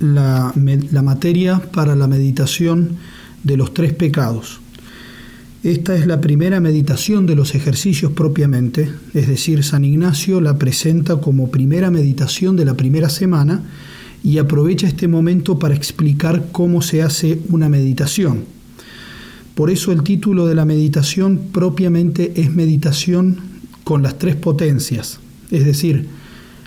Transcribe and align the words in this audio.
la, 0.00 0.52
materia 1.02 1.60
para 1.72 1.96
la 1.96 2.06
meditación 2.06 2.96
de 3.42 3.56
los 3.56 3.74
tres 3.74 3.92
pecados. 3.92 4.60
Esta 5.62 5.96
es 5.96 6.06
la 6.06 6.20
primera 6.20 6.60
meditación 6.60 7.26
de 7.26 7.34
los 7.34 7.54
ejercicios 7.54 8.12
propiamente, 8.12 8.90
es 9.14 9.28
decir, 9.28 9.64
San 9.64 9.84
Ignacio 9.84 10.40
la 10.40 10.58
presenta 10.58 11.16
como 11.16 11.50
primera 11.50 11.90
meditación 11.90 12.56
de 12.56 12.66
la 12.66 12.74
primera 12.74 13.08
semana 13.08 13.62
y 14.22 14.38
aprovecha 14.38 14.86
este 14.86 15.08
momento 15.08 15.58
para 15.58 15.74
explicar 15.74 16.48
cómo 16.52 16.82
se 16.82 17.02
hace 17.02 17.40
una 17.48 17.68
meditación. 17.68 18.44
Por 19.54 19.70
eso 19.70 19.92
el 19.92 20.02
título 20.02 20.46
de 20.46 20.54
la 20.54 20.64
meditación 20.64 21.40
propiamente 21.52 22.32
es 22.36 22.52
meditación 22.52 23.38
con 23.84 24.02
las 24.02 24.18
tres 24.18 24.36
potencias, 24.36 25.20
es 25.50 25.64
decir, 25.64 26.08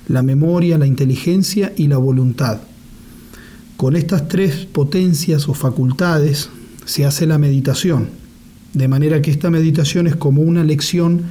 la 0.08 0.24
memoria, 0.24 0.78
la 0.78 0.88
inteligencia 0.88 1.74
y 1.76 1.88
la 1.88 1.98
voluntad. 1.98 2.62
Con 3.78 3.96
estas 3.96 4.28
tres 4.28 4.66
potencias 4.66 5.48
o 5.48 5.54
facultades 5.54 6.50
se 6.86 7.06
hace 7.06 7.28
la 7.28 7.38
meditación, 7.38 8.10
de 8.74 8.88
manera 8.88 9.22
que 9.22 9.30
esta 9.30 9.52
meditación 9.52 10.08
es 10.08 10.16
como 10.16 10.42
una 10.42 10.64
lección 10.64 11.22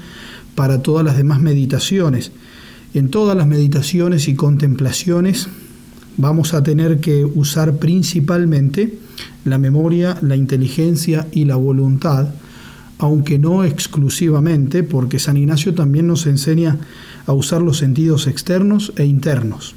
para 0.55 0.81
todas 0.81 1.05
las 1.05 1.17
demás 1.17 1.41
meditaciones. 1.41 2.31
En 2.95 3.11
todas 3.11 3.37
las 3.37 3.49
meditaciones 3.49 4.29
y 4.29 4.37
contemplaciones 4.37 5.49
vamos 6.19 6.55
a 6.55 6.63
tener 6.63 7.01
que 7.01 7.25
usar 7.25 7.79
principalmente 7.79 8.97
la 9.45 9.59
memoria, 9.59 10.17
la 10.23 10.37
inteligencia 10.37 11.27
y 11.33 11.47
la 11.47 11.57
voluntad, 11.57 12.29
aunque 12.99 13.41
no 13.41 13.65
exclusivamente, 13.65 14.85
porque 14.85 15.19
San 15.19 15.37
Ignacio 15.37 15.75
también 15.75 16.07
nos 16.07 16.27
enseña 16.27 16.79
a 17.27 17.33
usar 17.33 17.61
los 17.61 17.79
sentidos 17.79 18.29
externos 18.29 18.93
e 18.97 19.05
internos. 19.05 19.75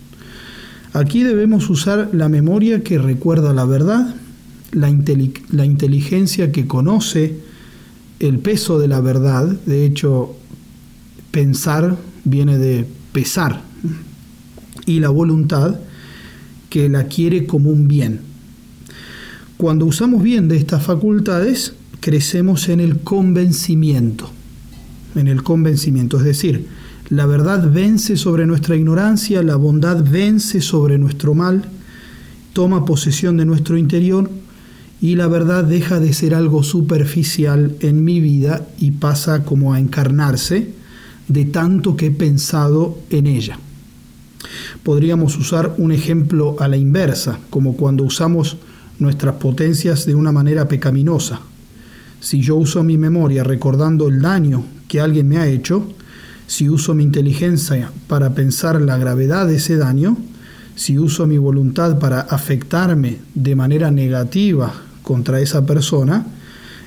Aquí 0.93 1.23
debemos 1.23 1.69
usar 1.69 2.09
la 2.13 2.29
memoria 2.29 2.83
que 2.83 2.97
recuerda 2.97 3.53
la 3.53 3.65
verdad, 3.65 4.15
la, 4.71 4.89
inteligencia 4.89 6.51
que 6.51 6.65
conoce 6.65 7.35
el 8.19 8.39
peso 8.39 8.79
de 8.79 8.87
la 8.87 8.99
verdad, 8.99 9.45
de 9.65 9.85
hecho 9.85 10.35
pensar 11.31 11.95
viene 12.25 12.57
de 12.57 12.87
pesar, 13.11 13.61
y 14.87 14.99
la 14.99 15.09
voluntad 15.09 15.79
que 16.69 16.89
la 16.89 17.05
quiere 17.05 17.45
como 17.45 17.69
un 17.69 17.87
bien. 17.87 18.21
Cuando 19.57 19.85
usamos 19.85 20.23
bien 20.23 20.47
de 20.47 20.57
estas 20.57 20.83
facultades, 20.83 21.73
crecemos 21.99 22.67
en 22.69 22.79
el 22.79 22.99
convencimiento, 22.99 24.31
en 25.15 25.27
el 25.27 25.43
convencimiento, 25.43 26.17
es 26.17 26.23
decir, 26.23 26.65
la 27.09 27.25
verdad 27.25 27.71
vence 27.71 28.17
sobre 28.17 28.45
nuestra 28.45 28.75
ignorancia, 28.75 29.41
la 29.41 29.55
bondad 29.55 30.03
vence 30.03 30.61
sobre 30.61 30.97
nuestro 30.97 31.33
mal, 31.33 31.65
toma 32.53 32.85
posesión 32.85 33.37
de 33.37 33.45
nuestro 33.45 33.77
interior 33.77 34.29
y 35.01 35.15
la 35.15 35.27
verdad 35.27 35.63
deja 35.63 35.99
de 35.99 36.13
ser 36.13 36.35
algo 36.35 36.61
superficial 36.61 37.75
en 37.79 38.03
mi 38.03 38.19
vida 38.19 38.67
y 38.79 38.91
pasa 38.91 39.43
como 39.43 39.73
a 39.73 39.79
encarnarse 39.79 40.73
de 41.27 41.45
tanto 41.45 41.95
que 41.95 42.07
he 42.07 42.11
pensado 42.11 42.99
en 43.09 43.27
ella. 43.27 43.57
Podríamos 44.83 45.37
usar 45.37 45.75
un 45.77 45.91
ejemplo 45.91 46.57
a 46.59 46.67
la 46.67 46.77
inversa, 46.77 47.39
como 47.49 47.75
cuando 47.75 48.03
usamos 48.03 48.57
nuestras 48.99 49.35
potencias 49.35 50.05
de 50.05 50.15
una 50.15 50.31
manera 50.31 50.67
pecaminosa. 50.67 51.41
Si 52.19 52.41
yo 52.41 52.55
uso 52.55 52.83
mi 52.83 52.97
memoria 52.97 53.43
recordando 53.43 54.07
el 54.07 54.21
daño 54.21 54.63
que 54.87 54.99
alguien 54.99 55.27
me 55.27 55.37
ha 55.37 55.47
hecho, 55.47 55.87
si 56.49 56.67
uso 56.67 56.95
mi 56.95 57.03
inteligencia 57.03 57.91
para 58.07 58.33
pensar 58.33 58.81
la 58.81 58.97
gravedad 58.97 59.45
de 59.45 59.57
ese 59.57 59.77
daño, 59.77 60.17
si 60.75 60.97
uso 60.97 61.27
mi 61.27 61.37
voluntad 61.37 61.99
para 61.99 62.21
afectarme 62.21 63.19
de 63.35 63.55
manera 63.55 63.91
negativa 63.91 64.73
contra 65.03 65.41
esa 65.41 65.67
persona, 65.67 66.25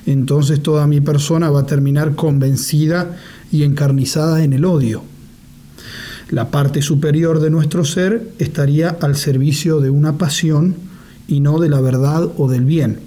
entonces 0.05 0.61
toda 0.61 0.85
mi 0.85 0.99
persona 0.99 1.49
va 1.49 1.61
a 1.61 1.65
terminar 1.65 2.13
convencida 2.15 3.17
y 3.53 3.63
encarnizada 3.63 4.43
en 4.43 4.51
el 4.51 4.65
odio. 4.65 5.01
La 6.29 6.51
parte 6.51 6.81
superior 6.81 7.39
de 7.39 7.49
nuestro 7.49 7.85
ser 7.85 8.33
estaría 8.39 8.89
al 8.89 9.15
servicio 9.15 9.79
de 9.79 9.89
una 9.89 10.17
pasión 10.17 10.75
y 11.29 11.39
no 11.39 11.57
de 11.59 11.69
la 11.69 11.79
verdad 11.79 12.29
o 12.35 12.49
del 12.49 12.65
bien. 12.65 12.99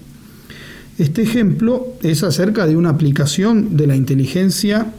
Este 0.96 1.20
ejemplo 1.20 1.86
es 2.02 2.22
acerca 2.22 2.66
de 2.66 2.76
una 2.76 2.88
aplicación 2.88 3.76
de 3.76 3.86
la 3.86 3.94
inteligencia 3.94 4.94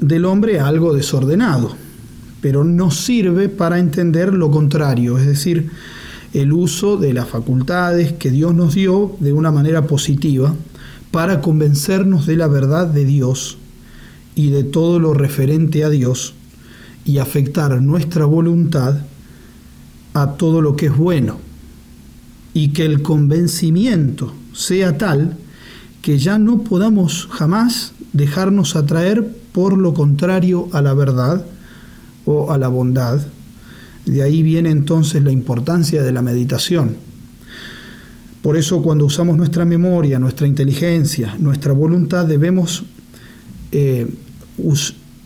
del 0.00 0.24
hombre 0.24 0.60
algo 0.60 0.94
desordenado, 0.94 1.74
pero 2.40 2.64
no 2.64 2.90
sirve 2.90 3.48
para 3.48 3.78
entender 3.78 4.32
lo 4.32 4.50
contrario, 4.50 5.18
es 5.18 5.26
decir, 5.26 5.70
el 6.32 6.52
uso 6.52 6.96
de 6.96 7.14
las 7.14 7.28
facultades 7.28 8.12
que 8.12 8.30
Dios 8.30 8.54
nos 8.54 8.74
dio 8.74 9.16
de 9.20 9.32
una 9.32 9.50
manera 9.50 9.86
positiva 9.86 10.54
para 11.10 11.40
convencernos 11.40 12.26
de 12.26 12.36
la 12.36 12.46
verdad 12.46 12.86
de 12.86 13.04
Dios 13.04 13.58
y 14.34 14.50
de 14.50 14.64
todo 14.64 14.98
lo 14.98 15.14
referente 15.14 15.84
a 15.84 15.88
Dios 15.88 16.34
y 17.04 17.18
afectar 17.18 17.80
nuestra 17.80 18.26
voluntad 18.26 18.98
a 20.12 20.32
todo 20.32 20.60
lo 20.60 20.76
que 20.76 20.86
es 20.86 20.96
bueno 20.96 21.38
y 22.52 22.68
que 22.68 22.84
el 22.84 23.02
convencimiento 23.02 24.32
sea 24.52 24.98
tal 24.98 25.36
que 26.02 26.18
ya 26.18 26.38
no 26.38 26.58
podamos 26.58 27.28
jamás 27.30 27.92
dejarnos 28.16 28.76
atraer 28.76 29.26
por 29.52 29.76
lo 29.76 29.94
contrario 29.94 30.68
a 30.72 30.80
la 30.80 30.94
verdad 30.94 31.44
o 32.24 32.50
a 32.50 32.58
la 32.58 32.68
bondad. 32.68 33.20
De 34.04 34.22
ahí 34.22 34.42
viene 34.42 34.70
entonces 34.70 35.22
la 35.22 35.32
importancia 35.32 36.02
de 36.02 36.12
la 36.12 36.22
meditación. 36.22 36.96
Por 38.42 38.56
eso 38.56 38.80
cuando 38.82 39.04
usamos 39.04 39.36
nuestra 39.36 39.64
memoria, 39.64 40.18
nuestra 40.18 40.46
inteligencia, 40.46 41.34
nuestra 41.38 41.72
voluntad, 41.72 42.26
debemos 42.26 42.84
eh, 43.72 44.06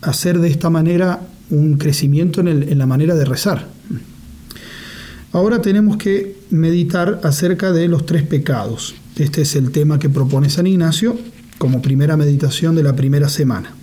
hacer 0.01 0.39
de 0.39 0.49
esta 0.49 0.69
manera 0.69 1.21
un 1.49 1.77
crecimiento 1.77 2.41
en, 2.41 2.47
en 2.47 2.77
la 2.77 2.87
manera 2.87 3.15
de 3.15 3.25
rezar. 3.25 3.67
Ahora 5.33 5.61
tenemos 5.61 5.97
que 5.97 6.35
meditar 6.49 7.21
acerca 7.23 7.71
de 7.71 7.87
los 7.87 8.05
tres 8.05 8.23
pecados. 8.23 8.95
Este 9.15 9.43
es 9.43 9.55
el 9.55 9.71
tema 9.71 9.99
que 9.99 10.09
propone 10.09 10.49
San 10.49 10.67
Ignacio 10.67 11.15
como 11.61 11.79
primera 11.79 12.17
meditación 12.17 12.73
de 12.75 12.81
la 12.81 12.95
primera 12.95 13.29
semana 13.29 13.75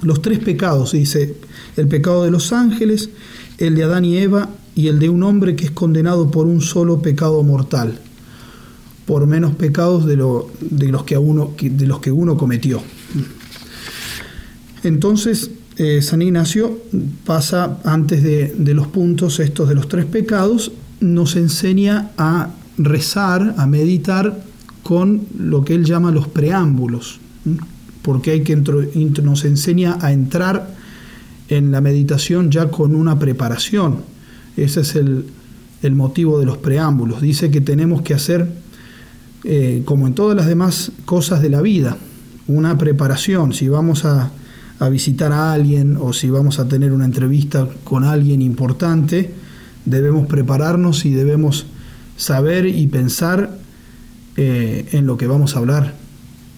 los 0.00 0.22
tres 0.22 0.38
pecados, 0.38 0.92
dice, 0.92 1.34
el 1.76 1.86
pecado 1.86 2.24
de 2.24 2.30
los 2.30 2.52
ángeles, 2.52 3.10
el 3.58 3.74
de 3.74 3.84
Adán 3.84 4.06
y 4.06 4.16
Eva 4.16 4.48
y 4.74 4.88
el 4.88 4.98
de 4.98 5.10
un 5.10 5.22
hombre 5.22 5.54
que 5.54 5.66
es 5.66 5.70
condenado 5.70 6.30
por 6.30 6.46
un 6.46 6.62
solo 6.62 7.02
pecado 7.02 7.42
mortal, 7.42 7.98
por 9.06 9.26
menos 9.26 9.54
pecados 9.56 10.06
de, 10.06 10.16
lo, 10.16 10.50
de, 10.60 10.88
los, 10.88 11.04
que 11.04 11.18
uno, 11.18 11.52
de 11.60 11.86
los 11.86 12.00
que 12.00 12.10
uno 12.10 12.36
cometió. 12.36 12.80
Entonces, 14.82 15.50
eh, 15.76 16.00
San 16.00 16.22
Ignacio 16.22 16.78
pasa 17.26 17.80
antes 17.84 18.22
de, 18.22 18.54
de 18.56 18.74
los 18.74 18.86
puntos 18.86 19.40
estos 19.40 19.68
de 19.68 19.74
los 19.74 19.88
tres 19.88 20.04
pecados, 20.04 20.72
nos 21.00 21.36
enseña 21.36 22.12
a 22.16 22.50
rezar, 22.76 23.54
a 23.58 23.66
meditar 23.66 24.47
con 24.88 25.20
lo 25.38 25.66
que 25.66 25.74
él 25.74 25.84
llama 25.84 26.10
los 26.10 26.28
preámbulos 26.28 27.20
porque 28.08 28.30
hay 28.30 28.40
que 28.42 28.56
nos 28.56 29.44
enseña 29.44 29.98
a 30.00 30.12
entrar 30.12 30.74
en 31.50 31.70
la 31.70 31.82
meditación 31.82 32.50
ya 32.50 32.70
con 32.70 32.94
una 32.94 33.18
preparación. 33.18 33.96
Ese 34.56 34.80
es 34.80 34.96
el, 34.96 35.26
motivo 35.94 36.40
de 36.40 36.46
los 36.46 36.56
preámbulos. 36.56 37.20
Dice 37.20 37.50
que 37.50 37.60
tenemos 37.60 38.00
que 38.00 38.14
hacer, 38.14 38.48
eh, 39.44 39.82
como 39.84 40.06
en 40.06 40.14
todas 40.14 40.34
las 40.34 40.46
demás 40.46 40.90
cosas 41.04 41.42
de 41.42 41.50
la 41.50 41.60
vida, 41.60 41.98
una 42.46 42.78
preparación. 42.78 43.52
Si 43.52 43.68
vamos 43.68 44.06
a, 44.06 44.30
visitar 44.90 45.30
a 45.30 45.52
alguien 45.52 45.98
o 46.00 46.14
si 46.14 46.30
vamos 46.30 46.58
a 46.58 46.66
tener 46.66 46.92
una 46.92 47.04
entrevista 47.04 47.68
con 47.84 48.04
alguien 48.04 48.40
importante, 48.40 49.34
debemos 49.84 50.26
prepararnos 50.28 51.04
y 51.04 51.10
debemos 51.10 51.66
saber 52.16 52.64
y 52.64 52.86
pensar 52.86 53.67
eh, 54.40 54.86
en 54.92 55.04
lo 55.04 55.16
que 55.16 55.26
vamos 55.26 55.56
a 55.56 55.58
hablar 55.58 55.94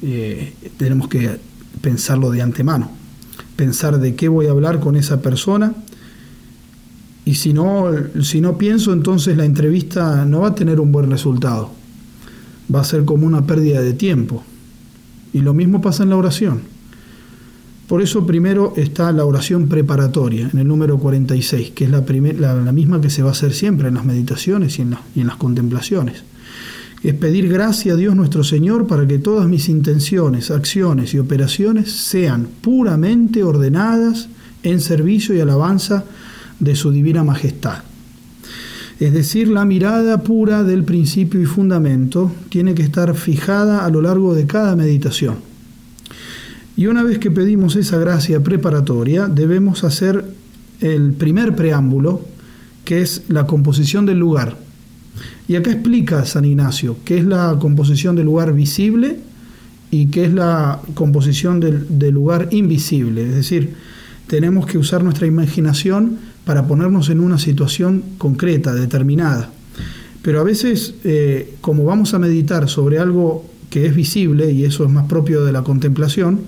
eh, 0.02 0.52
tenemos 0.76 1.08
que 1.08 1.38
pensarlo 1.80 2.30
de 2.30 2.42
antemano, 2.42 2.90
pensar 3.56 3.98
de 3.98 4.14
qué 4.14 4.28
voy 4.28 4.48
a 4.48 4.50
hablar 4.50 4.80
con 4.80 4.96
esa 4.96 5.22
persona 5.22 5.72
Y 7.24 7.36
si 7.36 7.54
no, 7.54 7.86
si 8.22 8.42
no 8.42 8.58
pienso, 8.58 8.92
entonces 8.92 9.34
la 9.34 9.46
entrevista 9.46 10.26
no 10.26 10.40
va 10.40 10.48
a 10.48 10.54
tener 10.54 10.78
un 10.78 10.92
buen 10.92 11.10
resultado. 11.10 11.70
Va 12.74 12.80
a 12.80 12.84
ser 12.84 13.06
como 13.06 13.26
una 13.26 13.46
pérdida 13.46 13.80
de 13.80 13.94
tiempo. 13.94 14.42
Y 15.32 15.40
lo 15.40 15.54
mismo 15.54 15.80
pasa 15.80 16.02
en 16.02 16.10
la 16.10 16.16
oración. 16.16 16.62
Por 17.88 18.02
eso 18.02 18.26
primero 18.26 18.74
está 18.76 19.10
la 19.12 19.24
oración 19.24 19.68
preparatoria, 19.68 20.50
en 20.52 20.58
el 20.58 20.68
número 20.68 20.98
46, 20.98 21.70
que 21.70 21.84
es 21.84 21.90
la, 21.90 22.02
misma 22.72 23.00
que 23.00 23.10
se 23.10 23.22
va 23.22 23.30
a 23.30 23.32
hacer 23.32 23.52
siempre 23.52 23.88
en 23.88 23.94
las 23.94 24.04
meditaciones 24.04 24.78
y 24.78 24.82
en, 24.82 24.96
y 25.14 25.20
en 25.20 25.26
las 25.28 25.36
contemplaciones. 25.36 26.24
Es 27.02 27.14
pedir 27.14 27.48
gracia 27.48 27.94
a 27.94 27.96
Dios 27.96 28.14
nuestro 28.14 28.44
Señor 28.44 28.86
para 28.86 29.06
que 29.06 29.18
todas 29.18 29.48
mis 29.48 29.68
intenciones, 29.70 30.50
acciones 30.50 31.14
y 31.14 31.18
operaciones 31.18 31.90
sean 31.90 32.46
puramente 32.60 33.42
ordenadas 33.42 34.28
en 34.62 34.80
servicio 34.80 35.34
y 35.34 35.40
alabanza 35.40 36.04
de 36.58 36.76
su 36.76 36.90
divina 36.90 37.24
majestad. 37.24 37.78
Es 38.98 39.14
decir, 39.14 39.48
la 39.48 39.64
mirada 39.64 40.22
pura 40.22 40.62
del 40.62 40.84
principio 40.84 41.40
y 41.40 41.46
fundamento 41.46 42.30
tiene 42.50 42.74
que 42.74 42.82
estar 42.82 43.14
fijada 43.14 43.86
a 43.86 43.88
lo 43.88 44.02
largo 44.02 44.34
de 44.34 44.46
cada 44.46 44.76
meditación. 44.76 45.36
Y 46.76 46.86
una 46.86 47.02
vez 47.02 47.18
que 47.18 47.30
pedimos 47.30 47.76
esa 47.76 47.96
gracia 47.96 48.42
preparatoria, 48.42 49.26
debemos 49.26 49.84
hacer 49.84 50.22
el 50.80 51.12
primer 51.14 51.56
preámbulo, 51.56 52.20
que 52.84 53.00
es 53.00 53.22
la 53.28 53.46
composición 53.46 54.04
del 54.04 54.18
lugar. 54.18 54.56
Y 55.50 55.56
acá 55.56 55.72
explica 55.72 56.24
San 56.26 56.44
Ignacio 56.44 56.98
qué 57.04 57.18
es 57.18 57.24
la 57.24 57.56
composición 57.58 58.14
del 58.14 58.26
lugar 58.26 58.54
visible 58.54 59.18
y 59.90 60.06
qué 60.06 60.26
es 60.26 60.32
la 60.32 60.80
composición 60.94 61.58
del, 61.58 62.14
lugar 62.14 62.46
invisible. 62.52 63.24
Es 63.24 63.34
decir, 63.34 63.74
tenemos 64.28 64.64
que 64.64 64.78
usar 64.78 65.02
nuestra 65.02 65.26
imaginación 65.26 66.18
para 66.44 66.68
ponernos 66.68 67.08
en 67.08 67.18
una 67.18 67.36
situación 67.36 68.04
concreta, 68.16 68.72
determinada. 68.72 69.50
Pero 70.22 70.38
a 70.38 70.44
veces, 70.44 70.94
eh, 71.02 71.56
como 71.60 71.82
vamos 71.82 72.14
a 72.14 72.20
meditar 72.20 72.68
sobre 72.68 73.00
algo 73.00 73.44
que 73.70 73.86
es 73.86 73.96
visible, 73.96 74.52
y 74.52 74.64
eso 74.64 74.84
es 74.84 74.90
más 74.90 75.06
propio 75.06 75.44
de 75.44 75.50
la 75.50 75.62
contemplación, 75.62 76.42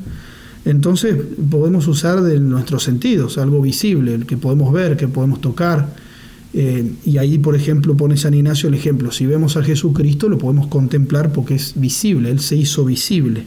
entonces 0.65 1.17
podemos 1.51 1.89
usar 1.89 2.23
de 2.23 2.39
nuestros 2.39 2.85
sentidos, 2.85 3.37
algo 3.37 3.61
visible, 3.61 4.21
que 4.29 4.37
podemos 4.37 4.73
ver, 4.73 4.97
que 4.97 5.09
podemos 5.09 5.41
tocar. 5.41 5.89
Eh, 6.55 6.93
y 7.05 7.19
ahí, 7.19 7.39
por 7.39 7.57
ejemplo, 7.57 7.97
pone 7.97 8.17
San 8.17 8.35
Ignacio 8.35 8.69
el 8.69 8.75
ejemplo, 8.75 9.11
si 9.11 9.25
vemos 9.25 9.57
a 9.57 9.63
Jesucristo 9.63 10.29
lo 10.29 10.37
podemos 10.37 10.67
contemplar 10.67 11.33
porque 11.33 11.55
es 11.55 11.73
visible, 11.77 12.31
Él 12.31 12.41
se 12.41 12.57
hizo 12.57 12.85
visible. 12.85 13.47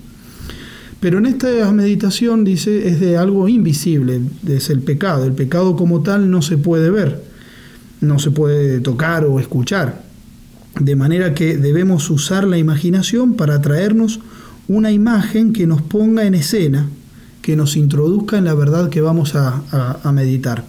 Pero 0.99 1.19
en 1.19 1.27
esta 1.27 1.71
meditación 1.71 2.43
dice 2.43 2.87
es 2.87 2.99
de 2.99 3.17
algo 3.17 3.47
invisible, 3.47 4.21
es 4.47 4.71
el 4.71 4.79
pecado. 4.79 5.25
El 5.25 5.33
pecado 5.33 5.75
como 5.75 6.01
tal 6.01 6.31
no 6.31 6.41
se 6.41 6.57
puede 6.57 6.89
ver, 6.89 7.23
no 8.01 8.17
se 8.17 8.31
puede 8.31 8.79
tocar 8.79 9.23
o 9.25 9.39
escuchar. 9.39 10.03
De 10.79 10.95
manera 10.95 11.35
que 11.35 11.57
debemos 11.57 12.09
usar 12.09 12.45
la 12.45 12.57
imaginación 12.57 13.35
para 13.35 13.61
traernos 13.61 14.19
una 14.67 14.91
imagen 14.91 15.53
que 15.53 15.67
nos 15.67 15.81
ponga 15.81 16.25
en 16.25 16.33
escena, 16.33 16.89
que 17.43 17.55
nos 17.55 17.77
introduzca 17.77 18.39
en 18.39 18.45
la 18.45 18.55
verdad 18.55 18.89
que 18.89 19.01
vamos 19.01 19.35
a, 19.35 19.99
a 20.01 20.11
meditar. 20.11 20.65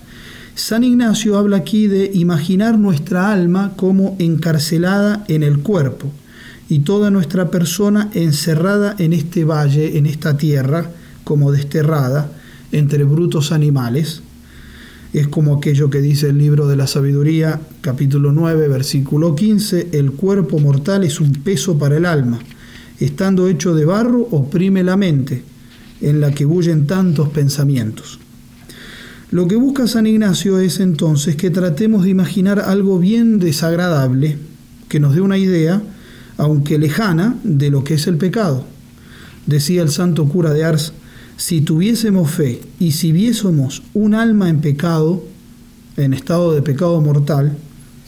San 0.56 0.84
Ignacio 0.84 1.36
habla 1.36 1.58
aquí 1.58 1.86
de 1.86 2.10
imaginar 2.14 2.78
nuestra 2.78 3.30
alma 3.30 3.74
como 3.76 4.16
encarcelada 4.18 5.22
en 5.28 5.42
el 5.42 5.58
cuerpo 5.58 6.10
y 6.70 6.78
toda 6.78 7.10
nuestra 7.10 7.50
persona 7.50 8.08
encerrada 8.14 8.96
en 8.98 9.12
este 9.12 9.44
valle, 9.44 9.98
en 9.98 10.06
esta 10.06 10.38
tierra, 10.38 10.90
como 11.24 11.52
desterrada, 11.52 12.32
entre 12.72 13.04
brutos 13.04 13.52
animales. 13.52 14.22
Es 15.12 15.28
como 15.28 15.56
aquello 15.56 15.90
que 15.90 16.00
dice 16.00 16.30
el 16.30 16.38
libro 16.38 16.66
de 16.68 16.76
la 16.76 16.86
sabiduría, 16.86 17.60
capítulo 17.82 18.32
9, 18.32 18.66
versículo 18.68 19.34
15, 19.36 19.90
el 19.92 20.12
cuerpo 20.12 20.58
mortal 20.58 21.04
es 21.04 21.20
un 21.20 21.32
peso 21.32 21.76
para 21.76 21.98
el 21.98 22.06
alma, 22.06 22.38
estando 22.98 23.46
hecho 23.46 23.74
de 23.74 23.84
barro 23.84 24.26
oprime 24.30 24.82
la 24.82 24.96
mente, 24.96 25.44
en 26.00 26.18
la 26.22 26.30
que 26.30 26.46
bullen 26.46 26.86
tantos 26.86 27.28
pensamientos. 27.28 28.20
Lo 29.30 29.48
que 29.48 29.56
busca 29.56 29.88
San 29.88 30.06
Ignacio 30.06 30.60
es 30.60 30.78
entonces 30.78 31.34
que 31.34 31.50
tratemos 31.50 32.04
de 32.04 32.10
imaginar 32.10 32.60
algo 32.60 33.00
bien 33.00 33.40
desagradable, 33.40 34.38
que 34.88 35.00
nos 35.00 35.16
dé 35.16 35.20
una 35.20 35.36
idea, 35.36 35.82
aunque 36.36 36.78
lejana, 36.78 37.36
de 37.42 37.70
lo 37.70 37.82
que 37.82 37.94
es 37.94 38.06
el 38.06 38.18
pecado. 38.18 38.64
Decía 39.46 39.82
el 39.82 39.90
santo 39.90 40.28
cura 40.28 40.52
de 40.52 40.64
Ars, 40.64 40.92
si 41.36 41.60
tuviésemos 41.60 42.30
fe 42.30 42.60
y 42.78 42.92
si 42.92 43.10
viésemos 43.10 43.82
un 43.94 44.14
alma 44.14 44.48
en 44.48 44.60
pecado, 44.60 45.24
en 45.96 46.14
estado 46.14 46.54
de 46.54 46.62
pecado 46.62 47.00
mortal, 47.00 47.58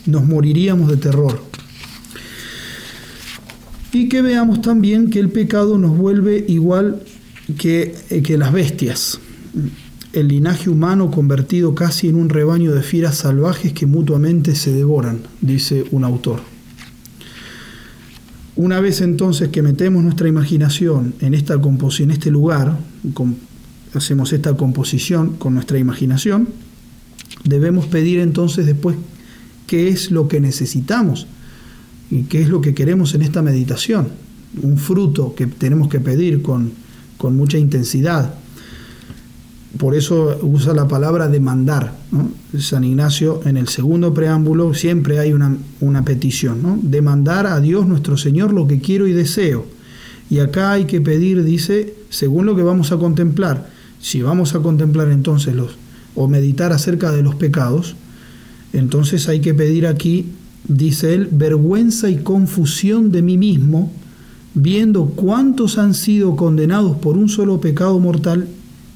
nos 0.06 0.24
moriríamos 0.24 0.88
de 0.88 0.98
terror. 0.98 1.42
Y 3.92 4.08
que 4.08 4.22
veamos 4.22 4.62
también 4.62 5.10
que 5.10 5.18
el 5.18 5.30
pecado 5.30 5.78
nos 5.78 5.96
vuelve 5.96 6.44
igual 6.46 7.02
que, 7.58 7.96
eh, 8.10 8.22
que 8.22 8.38
las 8.38 8.52
bestias, 8.52 9.18
el 10.12 10.28
linaje 10.28 10.70
humano 10.70 11.10
convertido 11.10 11.74
casi 11.74 12.08
en 12.08 12.16
un 12.16 12.28
rebaño 12.28 12.72
de 12.72 12.82
fieras 12.82 13.16
salvajes 13.18 13.72
que 13.72 13.86
mutuamente 13.86 14.54
se 14.54 14.72
devoran, 14.72 15.20
dice 15.40 15.84
un 15.90 16.04
autor. 16.04 16.40
Una 18.56 18.80
vez 18.80 19.00
entonces 19.02 19.50
que 19.50 19.62
metemos 19.62 20.02
nuestra 20.02 20.28
imaginación 20.28 21.14
en, 21.20 21.34
esta 21.34 21.54
en 21.54 22.10
este 22.10 22.30
lugar, 22.30 22.78
hacemos 23.94 24.32
esta 24.32 24.56
composición 24.56 25.36
con 25.36 25.54
nuestra 25.54 25.78
imaginación, 25.78 26.48
debemos 27.44 27.86
pedir 27.86 28.18
entonces 28.18 28.66
después 28.66 28.96
qué 29.66 29.88
es 29.88 30.10
lo 30.10 30.26
que 30.26 30.40
necesitamos 30.40 31.26
y 32.10 32.22
qué 32.22 32.42
es 32.42 32.48
lo 32.48 32.60
que 32.60 32.74
queremos 32.74 33.14
en 33.14 33.22
esta 33.22 33.42
meditación. 33.42 34.08
Un 34.62 34.78
fruto 34.78 35.34
que 35.36 35.46
tenemos 35.46 35.88
que 35.88 36.00
pedir 36.00 36.42
con, 36.42 36.72
con 37.18 37.36
mucha 37.36 37.58
intensidad 37.58 38.34
por 39.76 39.94
eso 39.94 40.38
usa 40.42 40.72
la 40.72 40.88
palabra 40.88 41.28
demandar. 41.28 41.92
San 42.58 42.84
Ignacio 42.84 43.42
en 43.44 43.58
el 43.58 43.68
segundo 43.68 44.14
preámbulo 44.14 44.72
siempre 44.72 45.18
hay 45.18 45.32
una, 45.32 45.56
una 45.80 46.04
petición, 46.04 46.62
¿no? 46.62 46.78
demandar 46.82 47.46
a 47.46 47.60
Dios 47.60 47.86
nuestro 47.86 48.16
Señor 48.16 48.52
lo 48.52 48.66
que 48.66 48.80
quiero 48.80 49.06
y 49.06 49.12
deseo. 49.12 49.66
Y 50.30 50.38
acá 50.38 50.72
hay 50.72 50.86
que 50.86 51.00
pedir, 51.00 51.44
dice, 51.44 51.94
según 52.08 52.46
lo 52.46 52.56
que 52.56 52.62
vamos 52.62 52.92
a 52.92 52.96
contemplar. 52.96 53.68
Si 54.00 54.22
vamos 54.22 54.54
a 54.54 54.60
contemplar 54.60 55.10
entonces 55.10 55.54
los, 55.54 55.76
o 56.14 56.28
meditar 56.28 56.72
acerca 56.72 57.12
de 57.12 57.22
los 57.22 57.34
pecados, 57.34 57.96
entonces 58.72 59.28
hay 59.28 59.40
que 59.40 59.54
pedir 59.54 59.86
aquí, 59.86 60.32
dice 60.66 61.14
él, 61.14 61.28
vergüenza 61.30 62.08
y 62.10 62.18
confusión 62.18 63.10
de 63.10 63.22
mí 63.22 63.36
mismo, 63.36 63.90
viendo 64.54 65.06
cuántos 65.06 65.78
han 65.78 65.94
sido 65.94 66.36
condenados 66.36 66.96
por 66.98 67.16
un 67.16 67.28
solo 67.28 67.60
pecado 67.60 67.98
mortal 67.98 68.48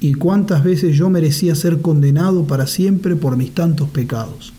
y 0.03 0.15
cuántas 0.15 0.65
veces 0.65 0.97
yo 0.97 1.09
merecía 1.09 1.55
ser 1.55 1.79
condenado 1.79 2.45
para 2.45 2.67
siempre 2.67 3.15
por 3.15 3.37
mis 3.37 3.53
tantos 3.53 3.87
pecados. 3.87 4.51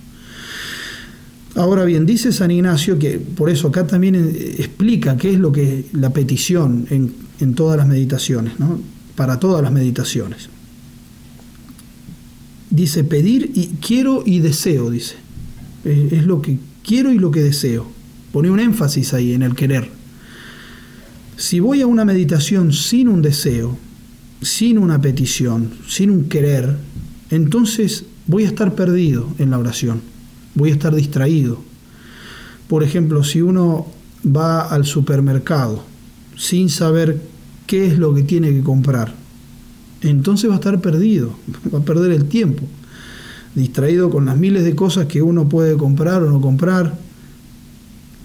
Ahora 1.54 1.84
bien, 1.84 2.06
dice 2.06 2.32
San 2.32 2.50
Ignacio 2.50 2.98
que 2.98 3.18
por 3.18 3.50
eso 3.50 3.68
acá 3.68 3.86
también 3.86 4.14
eh, 4.14 4.54
explica 4.58 5.18
qué 5.18 5.34
es 5.34 5.38
lo 5.38 5.52
que 5.52 5.84
la 5.92 6.14
petición 6.14 6.86
en, 6.88 7.54
todas 7.54 7.76
las 7.76 7.86
meditaciones, 7.86 8.58
¿no? 8.58 8.80
para 9.16 9.38
todas 9.38 9.62
las 9.62 9.70
meditaciones. 9.70 10.48
Dice 12.70 13.04
pedir 13.04 13.50
y 13.54 13.66
quiero 13.86 14.22
y 14.24 14.38
deseo, 14.38 14.90
dice. 14.90 15.16
Es 15.84 16.24
lo 16.24 16.40
que 16.40 16.58
quiero 16.82 17.12
y 17.12 17.18
lo 17.18 17.30
que 17.30 17.42
deseo. 17.42 17.86
Pone 18.32 18.50
un 18.50 18.60
énfasis 18.60 19.12
ahí 19.12 19.34
en 19.34 19.42
el 19.42 19.54
querer. 19.54 19.90
Si 21.36 21.60
voy 21.60 21.82
a 21.82 21.86
una 21.86 22.06
meditación 22.06 22.72
sin 22.72 23.08
un 23.08 23.20
deseo, 23.20 23.76
sin 24.44 24.78
una 24.78 25.00
petición, 25.00 25.70
sin 25.88 26.10
un 26.10 26.28
querer, 26.28 26.76
entonces 27.30 28.04
voy 28.26 28.44
a 28.44 28.48
estar 28.48 28.74
perdido 28.74 29.26
en 29.38 29.50
la 29.50 29.58
oración, 29.58 30.02
voy 30.54 30.70
a 30.70 30.74
estar 30.74 30.94
distraído. 30.94 31.58
Por 32.68 32.84
ejemplo, 32.84 33.24
si 33.24 33.40
uno 33.40 33.86
va 34.24 34.68
al 34.68 34.84
supermercado 34.84 35.84
sin 36.36 36.68
saber 36.68 37.20
qué 37.66 37.86
es 37.86 37.98
lo 37.98 38.14
que 38.14 38.22
tiene 38.22 38.52
que 38.52 38.62
comprar, 38.62 39.14
entonces 40.02 40.50
va 40.50 40.54
a 40.54 40.58
estar 40.58 40.80
perdido, 40.80 41.34
va 41.74 41.78
a 41.78 41.84
perder 41.84 42.12
el 42.12 42.26
tiempo, 42.26 42.64
distraído 43.54 44.10
con 44.10 44.26
las 44.26 44.36
miles 44.36 44.64
de 44.64 44.76
cosas 44.76 45.06
que 45.06 45.22
uno 45.22 45.48
puede 45.48 45.76
comprar 45.76 46.22
o 46.22 46.30
no 46.30 46.40
comprar, 46.40 46.98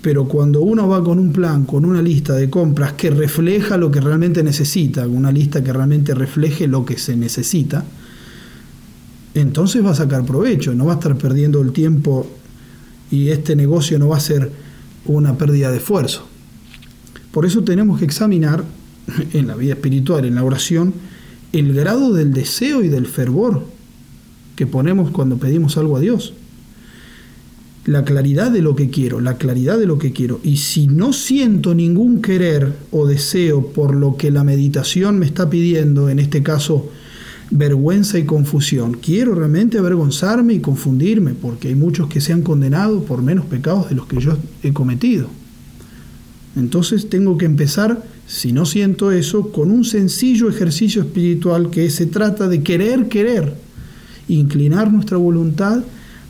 pero 0.01 0.25
cuando 0.25 0.61
uno 0.61 0.87
va 0.87 1.03
con 1.03 1.19
un 1.19 1.33
plan, 1.33 1.65
con 1.65 1.83
una 1.83 2.01
lista 2.01 2.33
de 2.33 2.49
compras 2.49 2.93
que 2.93 3.09
refleja 3.09 3.77
lo 3.77 3.91
que 3.91 3.99
realmente 3.99 4.43
necesita, 4.43 5.05
una 5.07 5.31
lista 5.31 5.63
que 5.63 5.73
realmente 5.73 6.13
refleje 6.13 6.67
lo 6.67 6.85
que 6.85 6.97
se 6.97 7.17
necesita, 7.17 7.83
entonces 9.33 9.85
va 9.85 9.91
a 9.91 9.95
sacar 9.95 10.25
provecho, 10.25 10.73
no 10.73 10.85
va 10.85 10.93
a 10.93 10.95
estar 10.95 11.17
perdiendo 11.17 11.61
el 11.61 11.71
tiempo 11.71 12.27
y 13.11 13.29
este 13.29 13.55
negocio 13.55 13.99
no 13.99 14.09
va 14.09 14.17
a 14.17 14.21
ser 14.21 14.51
una 15.05 15.37
pérdida 15.37 15.69
de 15.71 15.77
esfuerzo. 15.77 16.25
Por 17.31 17.45
eso 17.45 17.63
tenemos 17.63 17.99
que 17.99 18.05
examinar 18.05 18.63
en 19.33 19.47
la 19.47 19.55
vida 19.55 19.73
espiritual, 19.73 20.25
en 20.25 20.35
la 20.35 20.43
oración, 20.43 20.93
el 21.51 21.73
grado 21.73 22.13
del 22.13 22.33
deseo 22.33 22.83
y 22.83 22.89
del 22.89 23.05
fervor 23.05 23.65
que 24.55 24.67
ponemos 24.67 25.11
cuando 25.11 25.37
pedimos 25.37 25.77
algo 25.77 25.97
a 25.97 25.99
Dios. 25.99 26.33
La 27.89 28.05
claridad 28.05 28.51
de 28.51 28.61
lo 28.61 28.75
que 28.75 28.91
quiero, 28.91 29.19
la 29.19 29.39
claridad 29.39 29.79
de 29.79 29.87
lo 29.87 29.97
que 29.97 30.11
quiero. 30.11 30.39
Y 30.43 30.57
si 30.57 30.85
no 30.85 31.11
siento 31.11 31.73
ningún 31.73 32.21
querer 32.21 32.71
o 32.91 33.07
deseo 33.07 33.65
por 33.73 33.95
lo 33.95 34.15
que 34.15 34.29
la 34.29 34.43
meditación 34.43 35.17
me 35.17 35.25
está 35.25 35.49
pidiendo, 35.49 36.07
en 36.07 36.19
este 36.19 36.43
caso 36.43 36.87
vergüenza 37.49 38.19
y 38.19 38.25
confusión, 38.25 38.99
quiero 39.01 39.33
realmente 39.33 39.79
avergonzarme 39.79 40.53
y 40.53 40.59
confundirme, 40.59 41.33
porque 41.33 41.69
hay 41.69 41.75
muchos 41.75 42.09
que 42.09 42.21
se 42.21 42.31
han 42.31 42.43
condenado 42.43 43.05
por 43.05 43.23
menos 43.23 43.47
pecados 43.47 43.89
de 43.89 43.95
los 43.95 44.05
que 44.05 44.21
yo 44.21 44.37
he 44.61 44.71
cometido. 44.71 45.27
Entonces 46.55 47.09
tengo 47.09 47.39
que 47.39 47.45
empezar, 47.45 48.03
si 48.27 48.51
no 48.51 48.67
siento 48.67 49.11
eso, 49.11 49.51
con 49.51 49.71
un 49.71 49.83
sencillo 49.83 50.47
ejercicio 50.47 51.01
espiritual 51.01 51.71
que 51.71 51.89
se 51.89 52.05
trata 52.05 52.47
de 52.47 52.61
querer, 52.61 53.07
querer, 53.07 53.55
inclinar 54.27 54.93
nuestra 54.93 55.17
voluntad 55.17 55.81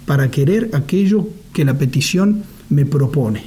para 0.10 0.32
querer 0.32 0.72
aquello 0.74 1.28
que 1.54 1.64
la 1.64 1.78
petición 1.78 2.42
me 2.70 2.84
propone. 2.84 3.44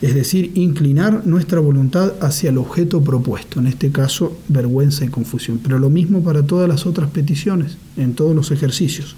Es 0.00 0.14
decir, 0.14 0.52
inclinar 0.54 1.26
nuestra 1.26 1.58
voluntad 1.58 2.12
hacia 2.20 2.50
el 2.50 2.58
objeto 2.58 3.02
propuesto, 3.02 3.58
en 3.58 3.66
este 3.66 3.90
caso 3.90 4.38
vergüenza 4.46 5.04
y 5.04 5.08
confusión. 5.08 5.58
Pero 5.60 5.80
lo 5.80 5.90
mismo 5.90 6.22
para 6.22 6.44
todas 6.44 6.68
las 6.68 6.86
otras 6.86 7.10
peticiones, 7.10 7.76
en 7.96 8.14
todos 8.14 8.36
los 8.36 8.52
ejercicios. 8.52 9.16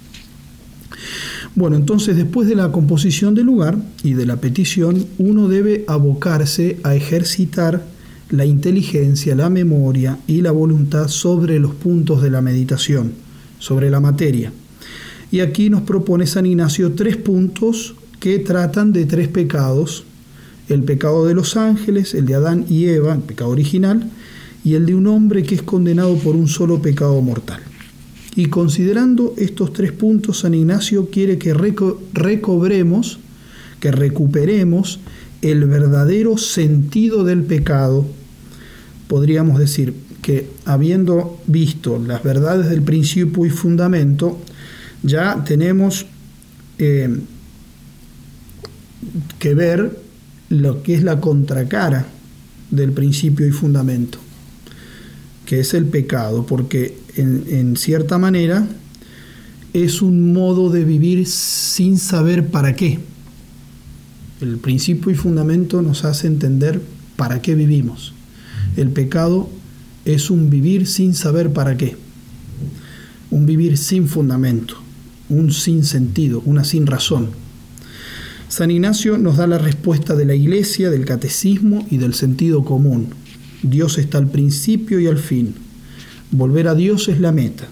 Bueno, 1.53 1.75
entonces 1.75 2.15
después 2.15 2.47
de 2.47 2.55
la 2.55 2.71
composición 2.71 3.35
del 3.35 3.45
lugar 3.45 3.77
y 4.01 4.13
de 4.13 4.25
la 4.25 4.37
petición, 4.37 5.05
uno 5.19 5.49
debe 5.49 5.85
abocarse 5.87 6.79
a 6.81 6.95
ejercitar 6.95 7.85
la 8.31 8.47
inteligencia, 8.47 9.35
la 9.35 9.51
memoria 9.51 10.17
y 10.25 10.41
la 10.41 10.49
voluntad 10.49 11.07
sobre 11.07 11.59
los 11.59 11.75
puntos 11.75 12.23
de 12.23 12.31
la 12.31 12.41
meditación, 12.41 13.11
sobre 13.59 13.91
la 13.91 13.99
materia. 13.99 14.51
Y 15.33 15.39
aquí 15.39 15.71
nos 15.71 15.81
propone 15.81 16.27
San 16.27 16.45
Ignacio 16.45 16.91
tres 16.91 17.17
puntos 17.17 17.95
que 18.19 18.37
tratan 18.37 18.93
de 18.93 19.05
tres 19.05 19.27
pecados, 19.29 20.03
el 20.69 20.83
pecado 20.83 21.25
de 21.25 21.33
los 21.33 21.57
ángeles, 21.57 22.13
el 22.13 22.27
de 22.27 22.35
Adán 22.35 22.67
y 22.69 22.85
Eva, 22.85 23.15
el 23.15 23.21
pecado 23.21 23.49
original, 23.49 24.11
y 24.63 24.75
el 24.75 24.85
de 24.85 24.93
un 24.93 25.07
hombre 25.07 25.41
que 25.41 25.55
es 25.55 25.63
condenado 25.63 26.15
por 26.17 26.35
un 26.35 26.47
solo 26.47 26.83
pecado 26.83 27.19
mortal. 27.19 27.61
Y 28.35 28.45
considerando 28.45 29.33
estos 29.35 29.73
tres 29.73 29.91
puntos, 29.91 30.41
San 30.41 30.53
Ignacio 30.53 31.09
quiere 31.09 31.39
que 31.39 31.55
recobremos, 31.55 33.17
que 33.79 33.91
recuperemos 33.91 34.99
el 35.41 35.65
verdadero 35.65 36.37
sentido 36.37 37.23
del 37.23 37.41
pecado. 37.41 38.05
Podríamos 39.07 39.57
decir 39.57 39.95
que 40.21 40.47
habiendo 40.65 41.39
visto 41.47 41.97
las 41.97 42.21
verdades 42.21 42.69
del 42.69 42.83
principio 42.83 43.47
y 43.47 43.49
fundamento, 43.49 44.37
ya 45.03 45.43
tenemos 45.43 46.05
eh, 46.79 47.19
que 49.39 49.53
ver 49.53 49.99
lo 50.49 50.81
que 50.81 50.95
es 50.95 51.03
la 51.03 51.19
contracara 51.19 52.07
del 52.71 52.91
principio 52.91 53.47
y 53.47 53.51
fundamento, 53.51 54.17
que 55.45 55.59
es 55.59 55.73
el 55.73 55.85
pecado, 55.85 56.45
porque 56.45 56.97
en, 57.15 57.75
cierta 57.77 58.17
manera, 58.17 58.67
es 59.73 60.01
un 60.01 60.33
modo 60.33 60.69
de 60.69 60.83
vivir 60.83 61.27
sin 61.27 61.97
saber 61.97 62.47
para 62.47 62.75
qué. 62.75 62.99
El 64.41 64.57
principio 64.57 65.11
y 65.11 65.15
fundamento 65.15 65.81
nos 65.81 66.05
hace 66.05 66.27
entender 66.27 66.81
para 67.15 67.41
qué 67.41 67.55
vivimos. 67.55 68.13
El 68.75 68.89
pecado 68.89 69.49
es 70.05 70.29
un 70.29 70.49
vivir 70.49 70.87
sin 70.87 71.13
saber 71.13 71.53
para 71.53 71.77
qué, 71.77 71.95
un 73.29 73.45
vivir 73.45 73.77
sin 73.77 74.07
fundamento, 74.07 74.82
un 75.29 75.51
sin 75.51 75.83
sentido, 75.83 76.41
una 76.45 76.63
sin 76.63 76.85
razón. 76.87 77.29
San 78.49 78.69
Ignacio 78.69 79.17
nos 79.17 79.37
da 79.37 79.47
la 79.47 79.57
respuesta 79.57 80.15
de 80.15 80.25
la 80.25 80.35
Iglesia, 80.35 80.89
del 80.89 81.05
catecismo 81.05 81.87
y 81.89 81.97
del 81.97 82.13
sentido 82.13 82.63
común. 82.63 83.07
Dios 83.63 83.97
está 83.97 84.19
al 84.19 84.29
principio 84.29 84.99
y 84.99 85.07
al 85.07 85.17
fin. 85.17 85.55
Volver 86.31 86.67
a 86.67 86.75
Dios 86.75 87.07
es 87.09 87.19
la 87.19 87.31
meta. 87.31 87.65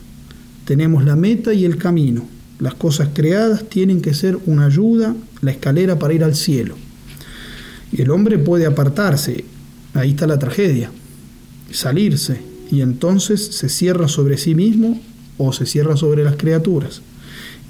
Tenemos 0.66 1.04
la 1.04 1.16
meta 1.16 1.54
y 1.54 1.66
el 1.66 1.78
camino. 1.78 2.26
Las 2.60 2.76
cosas 2.76 3.10
creadas 3.14 3.70
tienen 3.70 4.02
que 4.02 4.14
ser 4.14 4.38
una 4.46 4.66
ayuda, 4.66 5.16
la 5.42 5.52
escalera 5.52 6.00
para 6.00 6.14
ir 6.14 6.24
al 6.24 6.36
cielo. 6.36 6.76
Y 7.92 8.02
el 8.02 8.12
hombre 8.12 8.40
puede 8.40 8.66
apartarse, 8.66 9.44
ahí 9.94 10.12
está 10.12 10.28
la 10.28 10.40
tragedia, 10.40 10.92
salirse, 11.72 12.42
y 12.72 12.82
entonces 12.82 13.48
se 13.48 13.68
cierra 13.68 14.08
sobre 14.08 14.38
sí 14.38 14.56
mismo 14.56 15.00
o 15.38 15.52
se 15.52 15.66
cierra 15.66 15.98
sobre 15.98 16.24
las 16.24 16.38
criaturas, 16.38 17.02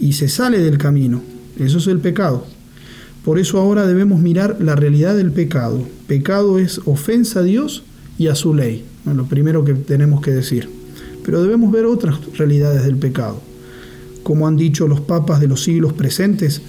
y 0.02 0.14
se 0.14 0.28
sale 0.28 0.60
del 0.60 0.78
camino. 0.78 1.22
Eso 1.58 1.78
es 1.78 1.88
el 1.88 2.00
pecado. 2.00 2.46
Por 3.24 3.38
eso 3.38 3.60
ahora 3.60 3.86
debemos 3.86 4.20
mirar 4.20 4.58
la 4.60 4.76
realidad 4.76 5.16
del 5.16 5.32
pecado. 5.32 5.88
Pecado 6.08 6.58
es 6.58 6.82
ofensa 6.86 7.40
a 7.40 7.44
Dios 7.44 7.84
y 8.18 8.28
a 8.28 8.36
su 8.36 8.54
ley. 8.54 8.84
lo 9.06 9.26
primero 9.26 9.64
que 9.64 9.76
tenemos 9.76 10.22
que 10.22 10.32
decir. 10.32 10.70
Pero 11.24 11.42
debemos 11.42 11.72
ver 11.72 11.86
otras 11.86 12.20
realidades 12.36 12.84
del 12.84 12.96
pecado. 12.96 13.40
Como 14.24 14.48
han 14.48 14.58
dicho 14.58 14.88
los 14.88 15.02
papas 15.02 15.40
de 15.40 15.48
los 15.48 15.64
siglos 15.64 15.94
presentes, 15.94 16.62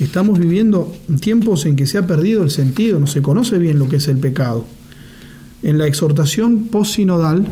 estamos 0.00 0.38
viviendo 0.38 0.94
tiempos 1.20 1.66
en 1.66 1.76
que 1.76 1.86
se 1.86 1.98
ha 1.98 2.06
perdido 2.06 2.42
el 2.42 2.50
sentido, 2.50 2.98
no 3.00 3.06
se 3.06 3.22
conoce 3.22 3.58
bien 3.58 3.78
lo 3.78 3.88
que 3.88 3.96
es 3.96 4.08
el 4.08 4.18
pecado. 4.18 4.64
En 5.62 5.76
la 5.76 5.86
exhortación 5.86 6.68
post-sinodal 6.68 7.46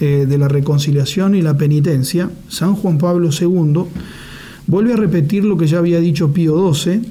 eh, 0.00 0.26
de 0.28 0.38
la 0.38 0.48
reconciliación 0.48 1.34
y 1.34 1.42
la 1.42 1.56
penitencia, 1.56 2.30
San 2.48 2.74
Juan 2.74 2.98
Pablo 2.98 3.30
II 3.32 3.86
vuelve 4.72 4.94
a 4.94 4.96
repetir 4.96 5.44
lo 5.44 5.58
que 5.58 5.66
ya 5.66 5.80
había 5.80 6.00
dicho 6.00 6.32
Pío 6.32 6.72
XII, 6.72 7.02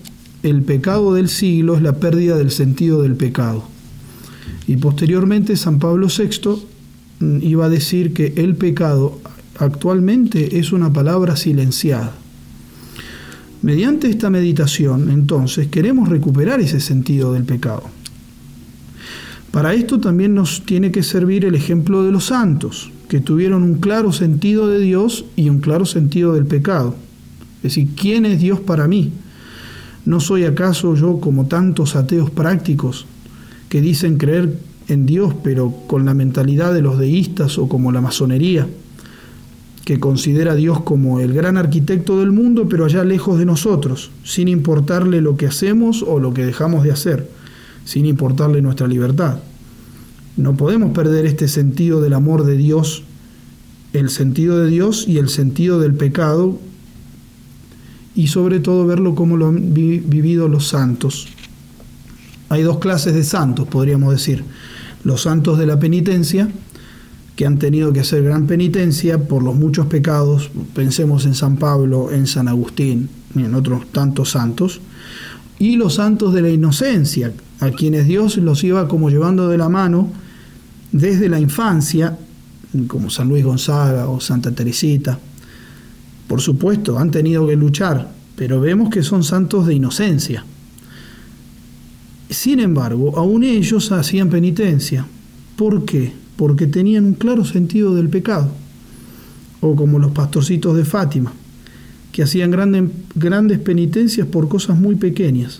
el 0.41 0.63
pecado 0.63 1.13
del 1.13 1.29
siglo 1.29 1.75
es 1.75 1.83
la 1.83 1.97
pérdida 1.97 2.35
del 2.35 2.49
sentido 2.49 3.03
del 3.03 3.13
pecado. 3.13 3.63
Y 4.65 4.77
posteriormente 4.77 5.55
San 5.55 5.77
Pablo 5.77 6.07
VI 6.07 6.57
iba 7.39 7.65
a 7.65 7.69
decir 7.69 8.13
que 8.13 8.33
el 8.35 8.55
pecado 8.55 9.19
actualmente 9.59 10.57
es 10.57 10.71
una 10.71 10.91
palabra 10.91 11.35
silenciada. 11.35 12.15
Mediante 13.61 14.09
esta 14.09 14.31
meditación, 14.31 15.11
entonces, 15.11 15.67
queremos 15.67 16.09
recuperar 16.09 16.61
ese 16.61 16.79
sentido 16.79 17.31
del 17.31 17.43
pecado. 17.43 17.83
Para 19.51 19.75
esto 19.75 19.99
también 19.99 20.33
nos 20.33 20.65
tiene 20.65 20.91
que 20.91 21.03
servir 21.03 21.45
el 21.45 21.53
ejemplo 21.53 22.01
de 22.01 22.11
los 22.11 22.25
santos, 22.25 22.89
que 23.07 23.19
tuvieron 23.19 23.61
un 23.61 23.75
claro 23.75 24.11
sentido 24.11 24.67
de 24.67 24.79
Dios 24.79 25.25
y 25.35 25.49
un 25.49 25.59
claro 25.59 25.85
sentido 25.85 26.33
del 26.33 26.47
pecado. 26.47 26.95
Es 27.61 27.75
decir, 27.75 27.89
¿quién 27.95 28.25
es 28.25 28.39
Dios 28.39 28.59
para 28.59 28.87
mí? 28.87 29.11
¿No 30.05 30.19
soy 30.19 30.45
acaso 30.45 30.95
yo 30.95 31.19
como 31.19 31.45
tantos 31.45 31.95
ateos 31.95 32.31
prácticos 32.31 33.05
que 33.69 33.81
dicen 33.81 34.17
creer 34.17 34.57
en 34.87 35.05
Dios, 35.05 35.33
pero 35.43 35.71
con 35.87 36.05
la 36.05 36.13
mentalidad 36.13 36.73
de 36.73 36.81
los 36.81 36.97
deístas 36.97 37.57
o 37.57 37.69
como 37.69 37.91
la 37.91 38.01
masonería, 38.01 38.67
que 39.85 39.99
considera 39.99 40.53
a 40.53 40.55
Dios 40.55 40.81
como 40.81 41.19
el 41.19 41.33
gran 41.33 41.57
arquitecto 41.57 42.19
del 42.19 42.31
mundo, 42.31 42.67
pero 42.67 42.85
allá 42.85 43.03
lejos 43.03 43.39
de 43.39 43.45
nosotros, 43.45 44.11
sin 44.23 44.47
importarle 44.47 45.21
lo 45.21 45.37
que 45.37 45.47
hacemos 45.47 46.03
o 46.03 46.19
lo 46.19 46.33
que 46.33 46.45
dejamos 46.45 46.83
de 46.83 46.91
hacer, 46.91 47.29
sin 47.85 48.05
importarle 48.05 48.61
nuestra 48.61 48.87
libertad. 48.87 49.39
No 50.37 50.55
podemos 50.55 50.91
perder 50.91 51.25
este 51.25 51.47
sentido 51.47 52.01
del 52.01 52.13
amor 52.13 52.45
de 52.45 52.57
Dios, 52.57 53.03
el 53.93 54.09
sentido 54.09 54.59
de 54.59 54.69
Dios 54.69 55.07
y 55.07 55.17
el 55.17 55.29
sentido 55.29 55.79
del 55.79 55.93
pecado, 55.93 56.59
y 58.15 58.27
sobre 58.27 58.59
todo 58.59 58.85
verlo 58.85 59.15
como 59.15 59.37
lo 59.37 59.47
han 59.47 59.73
vivido 59.73 60.47
los 60.47 60.67
santos. 60.67 61.27
Hay 62.49 62.63
dos 62.63 62.79
clases 62.79 63.13
de 63.13 63.23
santos, 63.23 63.67
podríamos 63.67 64.11
decir 64.11 64.43
los 65.03 65.21
santos 65.21 65.57
de 65.57 65.65
la 65.65 65.79
penitencia, 65.79 66.49
que 67.35 67.45
han 67.45 67.57
tenido 67.57 67.91
que 67.93 68.01
hacer 68.01 68.23
gran 68.23 68.45
penitencia 68.45 69.17
por 69.17 69.41
los 69.41 69.55
muchos 69.55 69.87
pecados, 69.87 70.51
pensemos 70.75 71.25
en 71.25 71.33
San 71.33 71.57
Pablo, 71.57 72.11
en 72.11 72.27
San 72.27 72.47
Agustín 72.47 73.09
y 73.35 73.43
en 73.43 73.55
otros 73.55 73.91
tantos 73.91 74.31
santos, 74.31 74.81
y 75.57 75.75
los 75.75 75.95
santos 75.95 76.33
de 76.33 76.41
la 76.41 76.49
inocencia, 76.49 77.31
a 77.59 77.69
quienes 77.71 78.07
Dios 78.07 78.37
los 78.37 78.63
iba 78.63 78.87
como 78.87 79.09
llevando 79.09 79.47
de 79.47 79.57
la 79.57 79.69
mano 79.69 80.09
desde 80.91 81.29
la 81.29 81.39
infancia, 81.39 82.17
como 82.87 83.09
San 83.09 83.29
Luis 83.29 83.45
Gonzaga 83.45 84.07
o 84.07 84.19
Santa 84.19 84.51
Teresita. 84.51 85.19
Por 86.31 86.39
supuesto, 86.39 86.97
han 86.97 87.11
tenido 87.11 87.45
que 87.45 87.57
luchar, 87.57 88.09
pero 88.37 88.61
vemos 88.61 88.89
que 88.89 89.03
son 89.03 89.21
santos 89.21 89.67
de 89.67 89.73
inocencia. 89.73 90.45
Sin 92.29 92.61
embargo, 92.61 93.17
aún 93.17 93.43
ellos 93.43 93.91
hacían 93.91 94.29
penitencia. 94.29 95.05
¿Por 95.57 95.83
qué? 95.83 96.13
Porque 96.37 96.67
tenían 96.67 97.03
un 97.03 97.13
claro 97.15 97.43
sentido 97.43 97.95
del 97.95 98.07
pecado. 98.07 98.49
O 99.59 99.75
como 99.75 99.99
los 99.99 100.13
pastorcitos 100.13 100.77
de 100.77 100.85
Fátima, 100.85 101.33
que 102.13 102.23
hacían 102.23 102.49
grandes, 102.49 102.89
grandes 103.13 103.59
penitencias 103.59 104.25
por 104.25 104.47
cosas 104.47 104.79
muy 104.79 104.95
pequeñas. 104.95 105.59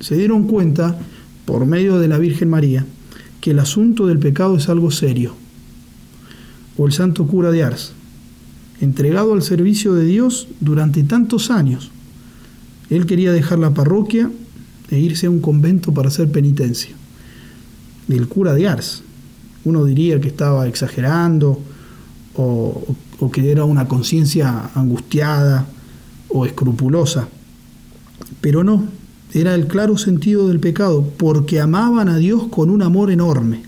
Se 0.00 0.18
dieron 0.18 0.46
cuenta, 0.46 0.98
por 1.46 1.64
medio 1.64 1.98
de 1.98 2.08
la 2.08 2.18
Virgen 2.18 2.50
María, 2.50 2.84
que 3.40 3.52
el 3.52 3.58
asunto 3.58 4.06
del 4.06 4.18
pecado 4.18 4.58
es 4.58 4.68
algo 4.68 4.90
serio. 4.90 5.34
O 6.76 6.86
el 6.86 6.92
santo 6.92 7.26
cura 7.26 7.50
de 7.50 7.62
Ars, 7.62 7.94
entregado 8.80 9.34
al 9.34 9.42
servicio 9.42 9.94
de 9.94 10.04
Dios 10.04 10.48
durante 10.60 11.02
tantos 11.02 11.50
años, 11.50 11.90
Él 12.88 13.06
quería 13.06 13.32
dejar 13.32 13.58
la 13.58 13.74
parroquia 13.74 14.30
e 14.90 14.98
irse 14.98 15.26
a 15.26 15.30
un 15.30 15.40
convento 15.40 15.92
para 15.92 16.08
hacer 16.08 16.30
penitencia. 16.30 16.90
El 18.08 18.26
cura 18.26 18.54
de 18.54 18.66
Ars. 18.66 19.02
Uno 19.64 19.84
diría 19.84 20.20
que 20.20 20.28
estaba 20.28 20.66
exagerando 20.66 21.60
o, 22.34 22.96
que 23.32 23.52
era 23.52 23.64
una 23.64 23.86
conciencia 23.86 24.70
angustiada 24.74 25.66
o 26.28 26.46
escrupulosa. 26.46 27.28
Pero 28.40 28.64
no, 28.64 28.86
era 29.32 29.54
el 29.54 29.66
claro 29.66 29.98
sentido 29.98 30.48
del 30.48 30.60
pecado, 30.60 31.06
porque 31.18 31.60
amaban 31.60 32.08
a 32.08 32.16
Dios 32.16 32.48
con 32.48 32.70
un 32.70 32.82
amor 32.82 33.10
enorme. 33.10 33.62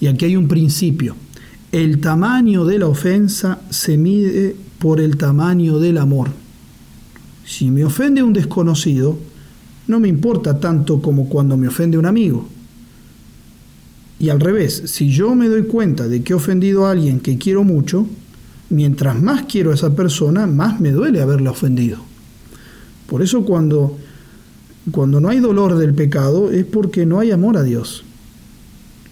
Y 0.00 0.08
aquí 0.08 0.26
hay 0.26 0.36
un 0.36 0.48
principio. 0.48 1.14
El 1.76 2.00
tamaño 2.00 2.64
de 2.64 2.78
la 2.78 2.86
ofensa 2.86 3.60
se 3.68 3.98
mide 3.98 4.56
por 4.78 4.98
el 4.98 5.18
tamaño 5.18 5.78
del 5.78 5.98
amor. 5.98 6.30
Si 7.44 7.70
me 7.70 7.84
ofende 7.84 8.22
un 8.22 8.32
desconocido, 8.32 9.18
no 9.86 10.00
me 10.00 10.08
importa 10.08 10.58
tanto 10.58 11.02
como 11.02 11.28
cuando 11.28 11.58
me 11.58 11.68
ofende 11.68 11.98
un 11.98 12.06
amigo. 12.06 12.48
Y 14.18 14.30
al 14.30 14.40
revés, 14.40 14.84
si 14.86 15.10
yo 15.10 15.34
me 15.34 15.50
doy 15.50 15.64
cuenta 15.64 16.08
de 16.08 16.22
que 16.22 16.32
he 16.32 16.36
ofendido 16.36 16.86
a 16.86 16.92
alguien 16.92 17.20
que 17.20 17.36
quiero 17.36 17.62
mucho, 17.62 18.06
mientras 18.70 19.20
más 19.20 19.42
quiero 19.42 19.70
a 19.70 19.74
esa 19.74 19.94
persona, 19.94 20.46
más 20.46 20.80
me 20.80 20.92
duele 20.92 21.20
haberla 21.20 21.50
ofendido. 21.50 21.98
Por 23.06 23.20
eso 23.20 23.44
cuando, 23.44 23.98
cuando 24.92 25.20
no 25.20 25.28
hay 25.28 25.40
dolor 25.40 25.76
del 25.76 25.92
pecado 25.92 26.50
es 26.50 26.64
porque 26.64 27.04
no 27.04 27.18
hay 27.18 27.32
amor 27.32 27.58
a 27.58 27.62
Dios. 27.62 28.02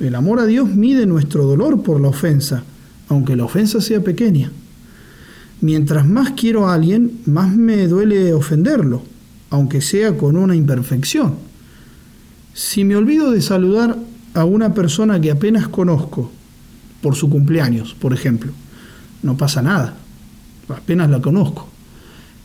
El 0.01 0.15
amor 0.15 0.41
a 0.41 0.47
Dios 0.47 0.75
mide 0.75 1.07
nuestro 1.07 1.45
dolor 1.45 1.83
por 1.83 2.01
la 2.01 2.09
ofensa, 2.09 2.65
aunque 3.09 3.37
la 3.37 3.45
ofensa 3.45 3.81
sea 3.81 4.03
pequeña. 4.03 4.51
Mientras 5.61 6.07
más 6.07 6.33
quiero 6.33 6.69
a 6.69 6.75
alguien, 6.75 7.21
más 7.27 7.55
me 7.57 7.87
duele 7.87 8.33
ofenderlo, 8.33 9.03
aunque 9.51 9.81
sea 9.81 10.17
con 10.17 10.37
una 10.37 10.57
imperfección. 10.57 11.37
Si 12.53 12.85
me 12.85 12.97
olvido 12.97 13.31
de 13.31 13.41
saludar 13.41 13.97
a 14.35 14.45
una 14.45 14.75
persona 14.75 15.21
que 15.21 15.31
apenas 15.31 15.69
conozco, 15.69 16.31
por 17.01 17.15
su 17.15 17.29
cumpleaños, 17.29 17.95
por 17.95 18.13
ejemplo, 18.13 18.51
no 19.23 19.37
pasa 19.37 19.63
nada, 19.63 19.95
apenas 20.69 21.11
la 21.11 21.21
conozco. 21.21 21.69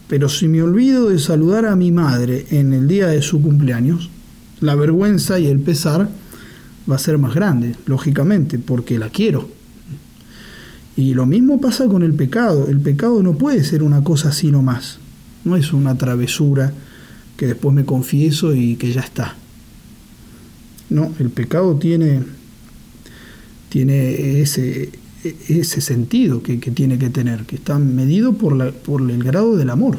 Pero 0.07 0.27
si 0.27 0.47
me 0.47 0.61
olvido 0.61 1.09
de 1.09 1.19
saludar 1.19 1.65
a 1.65 1.75
mi 1.75 1.91
madre 1.91 2.45
en 2.51 2.73
el 2.73 2.87
día 2.87 3.07
de 3.07 3.21
su 3.21 3.41
cumpleaños, 3.41 4.09
la 4.59 4.75
vergüenza 4.75 5.39
y 5.39 5.47
el 5.47 5.59
pesar 5.59 6.09
va 6.89 6.95
a 6.95 6.99
ser 6.99 7.17
más 7.17 7.35
grande, 7.35 7.75
lógicamente, 7.85 8.59
porque 8.59 8.97
la 8.97 9.09
quiero. 9.09 9.49
Y 10.95 11.13
lo 11.13 11.25
mismo 11.25 11.61
pasa 11.61 11.87
con 11.87 12.03
el 12.03 12.13
pecado. 12.13 12.67
El 12.67 12.79
pecado 12.79 13.23
no 13.23 13.33
puede 13.37 13.63
ser 13.63 13.83
una 13.83 14.03
cosa 14.03 14.29
así 14.29 14.51
nomás. 14.51 14.99
No 15.45 15.55
es 15.55 15.71
una 15.71 15.97
travesura 15.97 16.73
que 17.37 17.47
después 17.47 17.73
me 17.73 17.85
confieso 17.85 18.53
y 18.53 18.75
que 18.75 18.91
ya 18.91 19.01
está. 19.01 19.35
No, 20.89 21.13
el 21.19 21.29
pecado 21.29 21.75
tiene, 21.75 22.23
tiene 23.69 24.41
ese, 24.41 24.89
ese 25.23 25.81
sentido 25.81 26.43
que, 26.43 26.57
tiene 26.57 26.97
que 26.97 27.09
tener, 27.09 27.45
que 27.45 27.55
está 27.55 27.79
medido 27.79 28.33
por, 28.33 28.55
la, 28.55 28.71
por 28.71 29.09
el 29.09 29.23
grado 29.23 29.55
del 29.55 29.69
amor. 29.69 29.97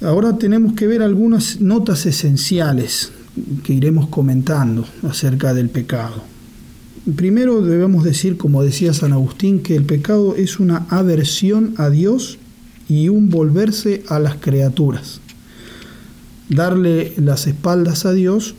Ahora 0.00 0.38
tenemos 0.38 0.74
que 0.74 0.86
ver 0.86 1.02
algunas 1.02 1.60
notas 1.60 2.06
esenciales 2.06 3.10
que 3.62 3.72
iremos 3.72 4.08
comentando 4.08 4.86
acerca 5.02 5.54
del 5.54 5.70
pecado. 5.70 6.22
Primero 7.16 7.62
debemos 7.62 8.04
decir, 8.04 8.36
como 8.36 8.62
decía 8.62 8.92
San 8.92 9.12
Agustín, 9.12 9.62
que 9.62 9.76
el 9.76 9.84
pecado 9.84 10.34
es 10.36 10.60
una 10.60 10.86
aversión 10.90 11.74
a 11.78 11.88
Dios 11.88 12.38
y 12.88 13.08
un 13.08 13.30
volverse 13.30 14.02
a 14.08 14.18
las 14.18 14.36
criaturas. 14.36 15.20
Darle 16.48 17.14
las 17.16 17.46
espaldas 17.46 18.04
a 18.04 18.12
Dios 18.12 18.54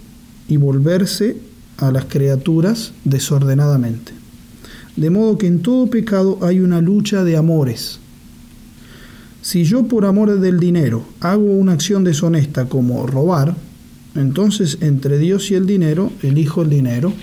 y 0.48 0.58
volverse 0.58 1.38
a 1.78 1.92
las 1.92 2.06
criaturas 2.06 2.94
desordenadamente. 3.06 4.14
De 4.96 5.10
modo 5.10 5.38
que 5.38 5.48
en 5.48 5.62
todo 5.62 5.88
pecado 5.88 6.40
hay 6.42 6.60
una 6.60 6.82
lucha 6.82 7.24
de 7.24 7.38
amores. 7.38 8.00
Si 9.42 9.64
yo 9.64 9.88
por 9.88 10.06
amor 10.06 10.40
del 10.40 10.60
dinero 10.60 11.06
hago 11.22 11.44
una 11.44 11.74
acción 11.74 12.04
deshonesta 12.04 12.66
como 12.66 13.08
robar, 13.08 13.56
entonces 14.16 14.78
entre 14.82 15.18
Dios 15.18 15.52
y 15.52 15.56
el 15.56 15.66
dinero 15.66 16.12
elijo 16.22 16.62
el 16.62 16.70
dinero. 16.70 17.14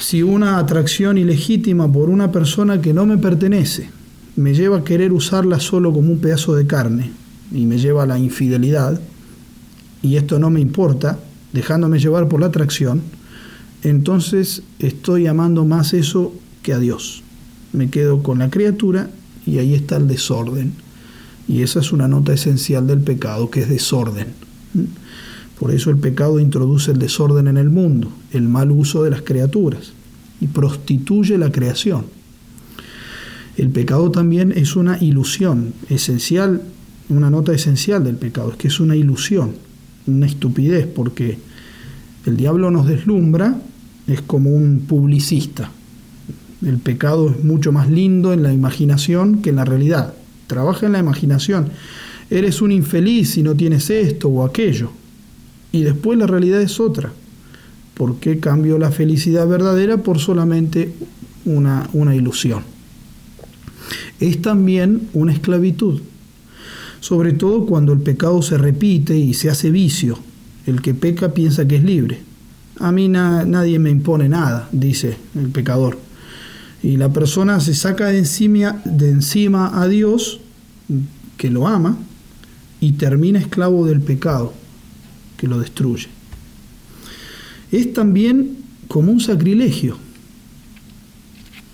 Si 0.00 0.22
una 0.22 0.58
atracción 0.58 1.18
ilegítima 1.18 1.90
por 1.90 2.08
una 2.08 2.30
persona 2.30 2.80
que 2.80 2.94
no 2.94 3.06
me 3.06 3.18
pertenece 3.18 3.90
me 4.36 4.54
lleva 4.54 4.78
a 4.78 4.84
querer 4.84 5.12
usarla 5.12 5.58
solo 5.58 5.92
como 5.92 6.12
un 6.12 6.20
pedazo 6.20 6.54
de 6.54 6.66
carne 6.66 7.10
y 7.50 7.66
me 7.66 7.78
lleva 7.78 8.04
a 8.04 8.06
la 8.06 8.18
infidelidad, 8.18 9.00
y 10.00 10.16
esto 10.16 10.38
no 10.38 10.48
me 10.48 10.60
importa, 10.60 11.18
dejándome 11.52 11.98
llevar 11.98 12.28
por 12.28 12.40
la 12.40 12.46
atracción, 12.46 13.02
entonces 13.82 14.62
estoy 14.78 15.26
amando 15.26 15.64
más 15.64 15.92
eso 15.92 16.32
que 16.62 16.72
a 16.72 16.78
Dios. 16.78 17.22
Me 17.72 17.90
quedo 17.90 18.22
con 18.22 18.38
la 18.38 18.50
criatura 18.50 19.10
y 19.46 19.58
ahí 19.58 19.74
está 19.74 19.96
el 19.96 20.08
desorden. 20.08 20.72
Y 21.48 21.62
esa 21.62 21.80
es 21.80 21.92
una 21.92 22.08
nota 22.08 22.32
esencial 22.32 22.86
del 22.86 23.00
pecado, 23.00 23.50
que 23.50 23.62
es 23.62 23.68
desorden. 23.68 24.28
Por 25.58 25.72
eso 25.72 25.90
el 25.90 25.98
pecado 25.98 26.38
introduce 26.38 26.90
el 26.90 26.98
desorden 26.98 27.48
en 27.48 27.56
el 27.56 27.70
mundo, 27.70 28.10
el 28.32 28.48
mal 28.48 28.70
uso 28.70 29.02
de 29.02 29.10
las 29.10 29.22
criaturas 29.22 29.92
y 30.40 30.46
prostituye 30.46 31.36
la 31.36 31.50
creación. 31.50 32.06
El 33.56 33.70
pecado 33.70 34.10
también 34.10 34.52
es 34.56 34.76
una 34.76 34.98
ilusión 35.02 35.74
esencial, 35.88 36.62
una 37.08 37.28
nota 37.28 37.52
esencial 37.52 38.04
del 38.04 38.16
pecado, 38.16 38.52
es 38.52 38.56
que 38.56 38.68
es 38.68 38.78
una 38.78 38.94
ilusión 38.94 39.54
una 40.08 40.26
estupidez, 40.26 40.86
porque 40.86 41.38
el 42.26 42.36
diablo 42.36 42.70
nos 42.70 42.86
deslumbra, 42.86 43.60
es 44.06 44.22
como 44.22 44.50
un 44.50 44.80
publicista. 44.80 45.70
El 46.64 46.78
pecado 46.78 47.30
es 47.30 47.44
mucho 47.44 47.72
más 47.72 47.88
lindo 47.88 48.32
en 48.32 48.42
la 48.42 48.52
imaginación 48.52 49.42
que 49.42 49.50
en 49.50 49.56
la 49.56 49.64
realidad. 49.64 50.14
Trabaja 50.46 50.86
en 50.86 50.92
la 50.92 50.98
imaginación. 50.98 51.68
Eres 52.30 52.60
un 52.62 52.72
infeliz 52.72 53.30
si 53.30 53.42
no 53.42 53.54
tienes 53.54 53.90
esto 53.90 54.28
o 54.28 54.44
aquello. 54.44 54.90
Y 55.72 55.82
después 55.82 56.18
la 56.18 56.26
realidad 56.26 56.60
es 56.60 56.80
otra. 56.80 57.12
¿Por 57.94 58.16
qué 58.20 58.38
cambio 58.38 58.78
la 58.78 58.90
felicidad 58.90 59.46
verdadera 59.46 59.98
por 59.98 60.18
solamente 60.18 60.92
una, 61.44 61.88
una 61.92 62.14
ilusión? 62.14 62.62
Es 64.20 64.40
también 64.40 65.08
una 65.14 65.32
esclavitud 65.32 66.00
sobre 67.00 67.32
todo 67.32 67.66
cuando 67.66 67.92
el 67.92 68.00
pecado 68.00 68.42
se 68.42 68.58
repite 68.58 69.16
y 69.16 69.34
se 69.34 69.50
hace 69.50 69.70
vicio. 69.70 70.18
El 70.66 70.82
que 70.82 70.94
peca 70.94 71.32
piensa 71.32 71.66
que 71.66 71.76
es 71.76 71.84
libre. 71.84 72.20
A 72.80 72.92
mí 72.92 73.08
nadie 73.08 73.78
me 73.78 73.90
impone 73.90 74.28
nada, 74.28 74.68
dice 74.72 75.16
el 75.34 75.48
pecador. 75.48 75.98
Y 76.82 76.96
la 76.96 77.12
persona 77.12 77.60
se 77.60 77.74
saca 77.74 78.08
de 78.08 78.18
encima, 78.18 78.80
de 78.84 79.10
encima 79.10 79.80
a 79.80 79.88
Dios, 79.88 80.40
que 81.36 81.50
lo 81.50 81.66
ama, 81.66 81.96
y 82.80 82.92
termina 82.92 83.40
esclavo 83.40 83.86
del 83.86 84.00
pecado, 84.00 84.52
que 85.38 85.48
lo 85.48 85.58
destruye. 85.58 86.08
Es 87.72 87.94
también 87.94 88.58
como 88.88 89.10
un 89.10 89.20
sacrilegio. 89.20 89.96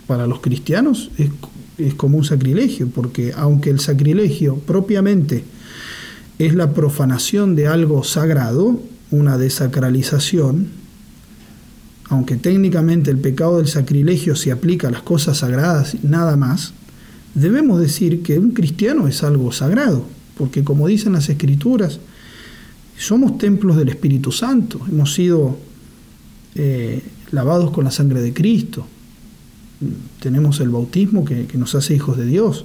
Para 0.07 0.29
los 0.29 0.39
cristianos 0.39 1.11
es 1.19 1.31
es 1.79 1.95
como 1.95 2.19
un 2.19 2.25
sacrilegio, 2.25 2.89
porque 2.89 3.33
aunque 3.37 3.71
el 3.71 3.81
sacrilegio 3.81 4.57
propiamente 4.57 5.45
es 6.39 6.55
la 6.55 6.73
profanación 6.73 7.57
de 7.57 7.67
algo 7.67 8.05
sagrado, 8.05 8.81
una 9.11 9.39
desacralización, 9.39 10.69
aunque 12.09 12.37
técnicamente 12.37 13.11
el 13.11 13.19
pecado 13.19 13.59
del 13.59 13.69
sacrilegio 13.69 14.37
se 14.37 14.53
aplica 14.53 14.89
a 14.89 14.91
las 14.91 15.03
cosas 15.03 15.39
sagradas 15.39 15.97
nada 16.03 16.37
más, 16.37 16.75
debemos 17.35 17.81
decir 17.81 18.23
que 18.23 18.39
un 18.39 18.53
cristiano 18.53 19.09
es 19.09 19.23
algo 19.23 19.51
sagrado, 19.53 20.07
porque 20.37 20.63
como 20.63 20.87
dicen 20.87 21.15
las 21.15 21.29
escrituras, 21.29 21.99
somos 22.99 23.39
templos 23.39 23.77
del 23.77 23.89
Espíritu 23.89 24.33
Santo, 24.33 24.81
hemos 24.89 25.15
sido 25.15 25.59
eh, 26.55 27.03
lavados 27.31 27.71
con 27.71 27.85
la 27.85 27.91
sangre 27.91 28.21
de 28.21 28.33
Cristo, 28.33 28.87
tenemos 30.21 30.61
el 30.61 30.71
bautismo 30.71 31.25
que, 31.25 31.47
nos 31.55 31.75
hace 31.75 31.95
hijos 31.95 32.17
de 32.17 32.27
Dios. 32.27 32.65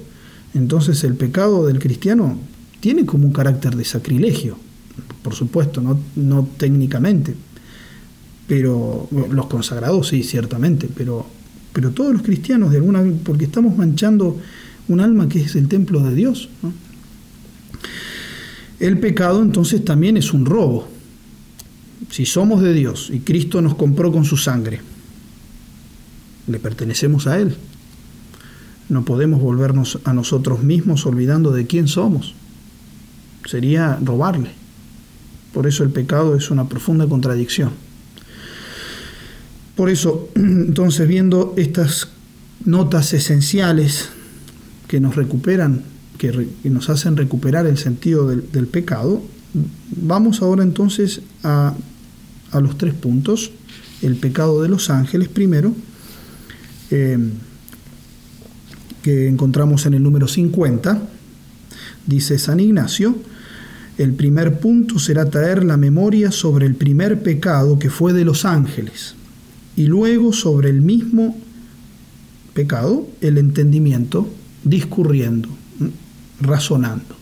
Entonces 0.53 1.03
el 1.03 1.15
pecado 1.15 1.67
del 1.67 1.79
cristiano 1.79 2.37
tiene 2.79 3.05
como 3.05 3.25
un 3.25 3.33
carácter 3.33 3.75
de 3.75 3.85
sacrilegio, 3.85 4.57
por 5.21 5.33
supuesto, 5.33 5.81
no, 5.81 5.99
no 6.15 6.47
técnicamente, 6.57 7.35
pero 8.47 9.07
los 9.11 9.45
consagrados 9.47 10.07
sí, 10.07 10.23
ciertamente, 10.23 10.89
pero, 10.95 11.25
pero 11.73 11.91
todos 11.91 12.13
los 12.13 12.21
cristianos 12.21 12.71
de 12.71 12.77
alguna 12.77 13.03
porque 13.23 13.45
estamos 13.45 13.77
manchando 13.77 14.37
un 14.87 15.01
alma 15.01 15.29
que 15.29 15.41
es 15.41 15.55
el 15.55 15.67
templo 15.67 16.01
de 16.01 16.15
Dios. 16.15 16.49
El 18.79 18.99
pecado 18.99 19.41
entonces 19.41 19.83
también 19.83 20.15
es 20.17 20.33
un 20.33 20.45
robo. 20.45 20.87
Si 22.09 22.25
somos 22.25 22.61
de 22.61 22.73
Dios 22.73 23.09
y 23.13 23.19
Cristo 23.19 23.61
nos 23.61 23.75
compró 23.75 24.11
con 24.11 24.23
su 24.23 24.37
sangre, 24.37 24.79
le 26.47 26.59
pertenecemos 26.59 27.27
a 27.27 27.39
Él. 27.39 27.55
No 28.87 29.03
podemos 29.05 29.41
volvernos 29.41 29.99
a 30.05 30.13
nosotros 30.13 30.63
mismos 30.63 31.05
olvidando 31.05 31.51
de 31.51 31.67
quién 31.67 31.87
somos. 31.87 32.33
sería 33.45 33.97
robarle. 34.03 34.51
Por 35.53 35.65
eso 35.65 35.83
el 35.83 35.89
pecado 35.89 36.35
es 36.35 36.51
una 36.51 36.69
profunda 36.69 37.07
contradicción. 37.07 37.71
Por 39.75 39.89
eso, 39.89 40.29
entonces, 40.35 41.07
viendo 41.07 41.53
estas 41.57 42.09
notas 42.65 43.13
esenciales 43.13 44.09
que 44.87 44.99
nos 44.99 45.15
recuperan, 45.15 45.83
que, 46.19 46.47
nos 46.65 46.89
hacen 46.89 47.17
recuperar 47.17 47.65
el 47.65 47.77
sentido 47.77 48.27
del, 48.27 48.67
pecado, 48.67 49.23
vamos 49.89 50.43
ahora 50.43 50.61
entonces 50.63 51.21
a, 51.43 51.73
los 52.61 52.77
tres 52.77 52.93
puntos. 52.93 53.51
El 54.01 54.15
pecado 54.15 54.61
de 54.61 54.69
los 54.69 54.89
ángeles 54.89 55.29
primero, 55.29 55.73
eh, 56.91 57.17
que 59.01 59.27
encontramos 59.27 59.85
en 59.85 59.93
el 59.93 60.03
número 60.03 60.27
50, 60.27 61.01
dice 62.05 62.37
San 62.37 62.59
Ignacio, 62.59 63.15
el 63.97 64.13
primer 64.13 64.59
punto 64.59 64.99
será 64.99 65.29
traer 65.29 65.63
la 65.63 65.77
memoria 65.77 66.31
sobre 66.31 66.65
el 66.65 66.75
primer 66.75 67.23
pecado 67.23 67.79
que 67.79 67.89
fue 67.89 68.13
de 68.13 68.25
los 68.25 68.43
ángeles, 68.45 69.15
y 69.77 69.85
luego 69.85 70.33
sobre 70.33 70.69
el 70.69 70.81
mismo 70.81 71.37
pecado, 72.53 73.07
el 73.21 73.37
entendimiento, 73.37 74.29
discurriendo, 74.63 75.49
razonando. 76.41 77.15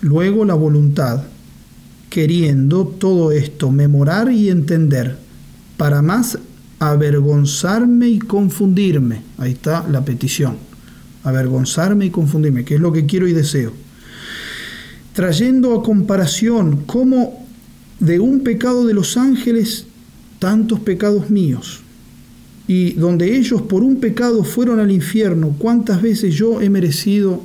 Luego 0.00 0.44
la 0.44 0.54
voluntad, 0.54 1.22
queriendo 2.10 2.86
todo 2.86 3.32
esto 3.32 3.70
memorar 3.70 4.30
y 4.32 4.50
entender, 4.50 5.16
para 5.76 6.02
más 6.02 6.38
avergonzarme 6.78 8.08
y 8.08 8.18
confundirme. 8.18 9.22
Ahí 9.38 9.52
está 9.52 9.86
la 9.88 10.04
petición. 10.04 10.56
Avergonzarme 11.24 12.06
y 12.06 12.10
confundirme, 12.10 12.64
que 12.64 12.74
es 12.74 12.80
lo 12.80 12.92
que 12.92 13.06
quiero 13.06 13.28
y 13.28 13.32
deseo. 13.32 13.72
Trayendo 15.12 15.78
a 15.78 15.82
comparación 15.82 16.82
cómo 16.86 17.46
de 18.00 18.18
un 18.18 18.40
pecado 18.40 18.84
de 18.84 18.94
los 18.94 19.16
ángeles, 19.16 19.86
tantos 20.40 20.80
pecados 20.80 21.30
míos, 21.30 21.82
y 22.66 22.94
donde 22.94 23.36
ellos 23.36 23.62
por 23.62 23.84
un 23.84 24.00
pecado 24.00 24.42
fueron 24.42 24.80
al 24.80 24.90
infierno, 24.90 25.54
cuántas 25.58 26.02
veces 26.02 26.34
yo 26.34 26.60
he 26.60 26.68
merecido 26.68 27.42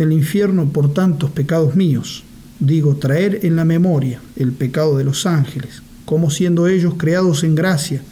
el 0.00 0.12
infierno 0.12 0.66
por 0.66 0.92
tantos 0.92 1.30
pecados 1.30 1.76
míos. 1.76 2.24
Digo, 2.58 2.96
traer 2.96 3.40
en 3.44 3.56
la 3.56 3.64
memoria 3.64 4.20
el 4.36 4.52
pecado 4.52 4.98
de 4.98 5.04
los 5.04 5.26
ángeles, 5.26 5.82
como 6.04 6.30
siendo 6.30 6.66
ellos 6.66 6.94
creados 6.96 7.44
en 7.44 7.54
gracia, 7.54 8.02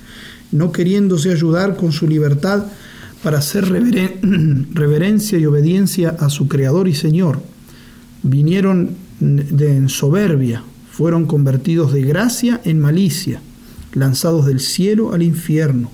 no 0.53 0.73
queriéndose 0.73 1.31
ayudar 1.31 1.77
con 1.77 1.93
su 1.93 2.09
libertad 2.09 2.67
para 3.23 3.39
hacer 3.39 3.69
reverencia 4.73 5.39
y 5.39 5.47
obediencia 5.47 6.17
a 6.19 6.31
su 6.31 6.49
Creador 6.49 6.89
y 6.89 6.95
Señor. 6.95 7.43
Vinieron 8.23 8.97
de 9.21 9.77
en 9.77 9.89
soberbia, 9.89 10.63
fueron 10.91 11.27
convertidos 11.27 11.93
de 11.93 12.03
gracia 12.03 12.61
en 12.65 12.79
malicia, 12.81 13.41
lanzados 13.93 14.47
del 14.47 14.61
cielo 14.61 15.13
al 15.13 15.23
infierno, 15.23 15.91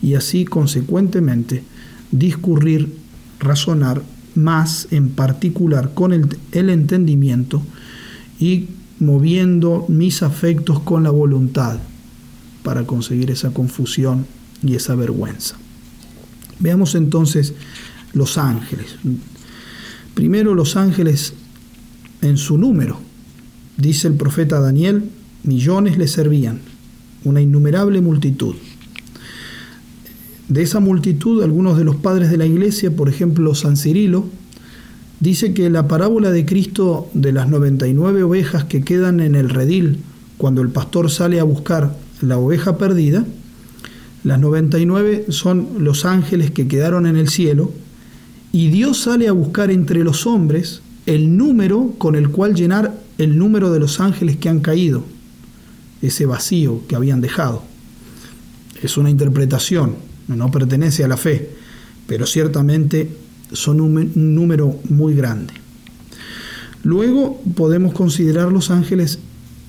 y 0.00 0.14
así 0.14 0.44
consecuentemente 0.44 1.62
discurrir, 2.10 2.94
razonar 3.38 4.02
más 4.34 4.88
en 4.90 5.10
particular 5.10 5.92
con 5.94 6.12
el, 6.12 6.28
entendimiento 6.52 7.62
y 8.38 8.68
moviendo 8.98 9.86
mis 9.88 10.22
afectos 10.22 10.80
con 10.80 11.02
la 11.02 11.10
voluntad 11.10 11.78
para 12.62 12.84
conseguir 12.84 13.30
esa 13.30 13.50
confusión 13.50 14.26
y 14.62 14.74
esa 14.74 14.94
vergüenza. 14.94 15.56
Veamos 16.60 16.94
entonces 16.94 17.54
los 18.12 18.38
ángeles. 18.38 18.96
Primero 20.14 20.54
los 20.54 20.76
ángeles 20.76 21.34
en 22.20 22.36
su 22.36 22.58
número. 22.58 23.00
Dice 23.76 24.08
el 24.08 24.14
profeta 24.14 24.60
Daniel, 24.60 25.10
millones 25.42 25.98
le 25.98 26.06
servían, 26.06 26.60
una 27.24 27.40
innumerable 27.40 28.00
multitud. 28.00 28.54
De 30.52 30.60
esa 30.60 30.80
multitud, 30.80 31.42
algunos 31.42 31.78
de 31.78 31.84
los 31.84 31.96
padres 31.96 32.30
de 32.30 32.36
la 32.36 32.44
iglesia, 32.44 32.94
por 32.94 33.08
ejemplo 33.08 33.54
San 33.54 33.78
Cirilo, 33.78 34.26
dice 35.18 35.54
que 35.54 35.70
la 35.70 35.88
parábola 35.88 36.30
de 36.30 36.44
Cristo 36.44 37.08
de 37.14 37.32
las 37.32 37.48
99 37.48 38.22
ovejas 38.22 38.64
que 38.64 38.82
quedan 38.84 39.20
en 39.20 39.34
el 39.34 39.48
redil 39.48 40.00
cuando 40.36 40.60
el 40.60 40.68
pastor 40.68 41.10
sale 41.10 41.40
a 41.40 41.44
buscar 41.44 41.96
la 42.20 42.36
oveja 42.36 42.76
perdida, 42.76 43.24
las 44.24 44.38
99 44.40 45.24
son 45.30 45.68
los 45.78 46.04
ángeles 46.04 46.50
que 46.50 46.68
quedaron 46.68 47.06
en 47.06 47.16
el 47.16 47.30
cielo, 47.30 47.72
y 48.52 48.68
Dios 48.68 48.98
sale 48.98 49.28
a 49.28 49.32
buscar 49.32 49.70
entre 49.70 50.04
los 50.04 50.26
hombres 50.26 50.82
el 51.06 51.34
número 51.38 51.94
con 51.96 52.14
el 52.14 52.28
cual 52.28 52.54
llenar 52.54 52.94
el 53.16 53.38
número 53.38 53.72
de 53.72 53.80
los 53.80 54.00
ángeles 54.00 54.36
que 54.36 54.50
han 54.50 54.60
caído, 54.60 55.02
ese 56.02 56.26
vacío 56.26 56.82
que 56.88 56.94
habían 56.94 57.22
dejado. 57.22 57.62
Es 58.82 58.98
una 58.98 59.08
interpretación, 59.08 60.11
no 60.28 60.50
pertenece 60.50 61.04
a 61.04 61.08
la 61.08 61.16
fe, 61.16 61.50
pero 62.06 62.26
ciertamente 62.26 63.08
son 63.52 63.80
un 63.80 64.12
número 64.14 64.78
muy 64.88 65.14
grande. 65.14 65.54
Luego 66.84 67.40
podemos 67.54 67.92
considerar 67.92 68.50
los 68.50 68.70
ángeles 68.70 69.18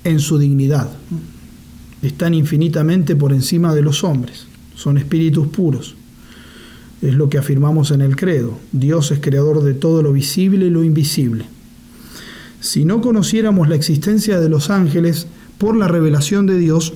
en 0.03 0.19
su 0.19 0.37
dignidad 0.37 0.89
están 2.03 2.33
infinitamente 2.33 3.15
por 3.15 3.31
encima 3.31 3.73
de 3.73 3.81
los 3.81 4.03
hombres, 4.03 4.45
son 4.75 4.97
espíritus 4.97 5.47
puros. 5.47 5.95
Es 7.01 7.15
lo 7.15 7.29
que 7.29 7.37
afirmamos 7.37 7.91
en 7.91 8.01
el 8.01 8.15
credo. 8.15 8.59
Dios 8.71 9.11
es 9.11 9.19
creador 9.19 9.63
de 9.63 9.73
todo 9.73 10.03
lo 10.03 10.13
visible 10.13 10.65
y 10.67 10.69
lo 10.69 10.83
invisible. 10.83 11.45
Si 12.59 12.85
no 12.85 13.01
conociéramos 13.01 13.67
la 13.67 13.75
existencia 13.75 14.39
de 14.39 14.49
los 14.49 14.69
ángeles 14.69 15.27
por 15.57 15.75
la 15.77 15.87
revelación 15.87 16.45
de 16.45 16.57
Dios, 16.57 16.93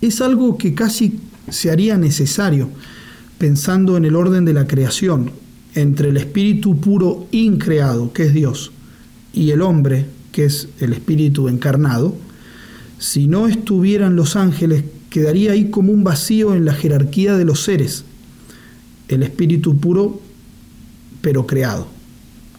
es 0.00 0.20
algo 0.20 0.58
que 0.58 0.74
casi 0.74 1.18
se 1.50 1.70
haría 1.70 1.96
necesario, 1.96 2.68
pensando 3.38 3.96
en 3.96 4.04
el 4.04 4.16
orden 4.16 4.44
de 4.44 4.52
la 4.52 4.66
creación, 4.66 5.30
entre 5.74 6.08
el 6.08 6.16
espíritu 6.16 6.80
puro 6.80 7.26
increado, 7.30 8.12
que 8.12 8.24
es 8.24 8.34
Dios, 8.34 8.72
y 9.32 9.50
el 9.50 9.62
hombre, 9.62 10.06
que 10.32 10.44
es 10.44 10.68
el 10.80 10.92
espíritu 10.92 11.48
encarnado, 11.48 12.16
si 12.98 13.28
no 13.28 13.46
estuvieran 13.46 14.16
los 14.16 14.34
ángeles, 14.34 14.84
quedaría 15.10 15.52
ahí 15.52 15.70
como 15.70 15.92
un 15.92 16.04
vacío 16.04 16.54
en 16.54 16.64
la 16.64 16.74
jerarquía 16.74 17.36
de 17.36 17.44
los 17.44 17.62
seres, 17.62 18.04
el 19.08 19.22
espíritu 19.22 19.78
puro 19.78 20.20
pero 21.20 21.46
creado, 21.46 21.88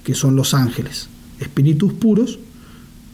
que 0.04 0.16
son 0.16 0.36
los 0.36 0.54
ángeles, 0.54 1.08
espíritus 1.40 1.94
puros, 1.94 2.40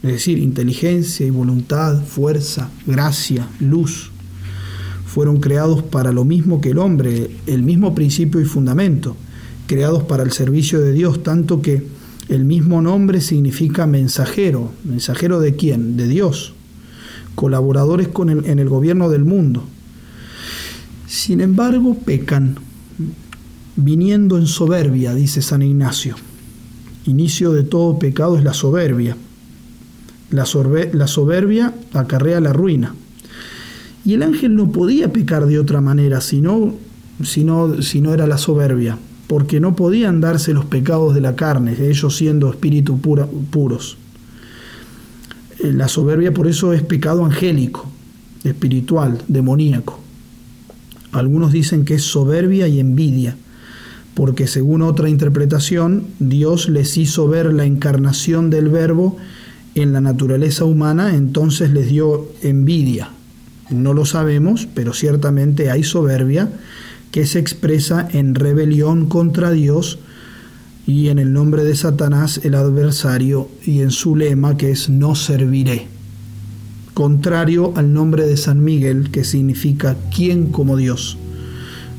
es 0.03 0.11
decir, 0.11 0.37
inteligencia 0.37 1.25
y 1.25 1.31
voluntad, 1.31 2.03
fuerza, 2.03 2.69
gracia, 2.85 3.47
luz, 3.59 4.11
fueron 5.15 5.39
creados 5.39 5.81
para 5.81 6.11
lo 6.11 6.25
mismo 6.25 6.61
que 6.61 6.69
el 6.69 6.77
hombre, 6.77 7.31
el 7.47 7.63
mismo 7.63 7.95
principio 7.95 8.39
y 8.39 8.45
fundamento, 8.45 9.17
creados 9.65 10.03
para 10.03 10.21
el 10.21 10.31
servicio 10.31 10.79
de 10.79 10.91
Dios, 10.91 11.23
tanto 11.23 11.61
que 11.61 11.87
el 12.29 12.45
mismo 12.45 12.83
nombre 12.83 13.19
significa 13.21 13.87
mensajero. 13.87 14.73
¿Mensajero 14.83 15.39
de 15.39 15.55
quién? 15.55 15.97
De 15.97 16.07
Dios 16.07 16.53
colaboradores 17.35 18.07
con 18.07 18.29
en 18.29 18.59
el 18.59 18.69
gobierno 18.69 19.09
del 19.09 19.25
mundo. 19.25 19.63
Sin 21.05 21.41
embargo, 21.41 21.95
pecan, 21.95 22.55
viniendo 23.75 24.37
en 24.37 24.47
soberbia, 24.47 25.13
dice 25.13 25.41
San 25.41 25.61
Ignacio. 25.61 26.15
Inicio 27.05 27.51
de 27.51 27.63
todo 27.63 27.99
pecado 27.99 28.37
es 28.37 28.43
la 28.43 28.53
soberbia. 28.53 29.15
La, 30.31 30.45
la 30.93 31.07
soberbia 31.07 31.73
acarrea 31.93 32.39
la 32.39 32.51
ruina. 32.51 32.95
Y 34.05 34.13
el 34.13 34.21
ángel 34.21 34.55
no 34.55 34.71
podía 34.71 35.11
pecar 35.11 35.47
de 35.47 35.57
otra 35.57 35.81
manera, 35.81 36.21
sino, 36.21 36.75
sino, 37.23 37.81
si 37.81 38.01
no 38.01 38.13
era 38.13 38.27
la 38.27 38.37
soberbia, 38.37 38.99
porque 39.25 39.59
no 39.59 39.75
podían 39.75 40.21
darse 40.21 40.53
los 40.53 40.65
pecados 40.65 41.15
de 41.15 41.21
la 41.21 41.35
carne, 41.35 41.75
ellos 41.79 42.15
siendo 42.15 42.49
espíritus 42.49 42.99
puros. 43.49 43.97
Eh, 45.59 45.73
la 45.73 45.87
soberbia 45.87 46.33
por 46.33 46.47
eso 46.47 46.71
es 46.71 46.83
pecado 46.83 47.25
angélico, 47.25 47.89
espiritual, 48.43 49.23
demoníaco. 49.27 49.99
Algunos 51.11 51.51
dicen 51.51 51.83
que 51.83 51.95
es 51.95 52.03
soberbia 52.03 52.67
y 52.67 52.79
envidia, 52.79 53.35
porque 54.13 54.45
según 54.45 54.83
otra 54.83 55.09
interpretación, 55.09 56.03
Dios 56.19 56.69
les 56.69 56.95
hizo 56.97 57.27
ver 57.27 57.51
la 57.53 57.65
encarnación 57.65 58.51
del 58.51 58.69
verbo 58.69 59.17
en 59.73 59.93
la 59.93 60.01
naturaleza 60.01 60.63
humana, 60.63 61.15
entonces 61.15 61.71
les 61.71 61.89
dio 61.89 62.27
envidia. 62.43 63.09
No 63.69 63.93
lo 63.93 64.05
sabemos, 64.05 64.67
pero 64.73 64.93
ciertamente 64.93 65.71
hay 65.71 65.83
soberbia 65.83 66.49
que 67.11 67.25
se 67.25 67.39
expresa 67.39 68.07
en 68.11 68.35
rebelión 68.35 69.07
contra 69.07 69.51
Dios, 69.51 69.99
y 70.87 71.09
en 71.09 71.19
el 71.19 71.33
nombre 71.33 71.63
de 71.63 71.75
Satanás 71.75 72.41
el 72.43 72.55
adversario 72.55 73.49
y 73.65 73.81
en 73.81 73.91
su 73.91 74.15
lema 74.15 74.57
que 74.57 74.71
es 74.71 74.89
no 74.89 75.15
serviré, 75.15 75.87
contrario 76.93 77.73
al 77.75 77.93
nombre 77.93 78.27
de 78.27 78.37
San 78.37 78.63
Miguel 78.63 79.09
que 79.11 79.23
significa 79.23 79.95
quién 80.13 80.51
como 80.51 80.77
Dios, 80.77 81.17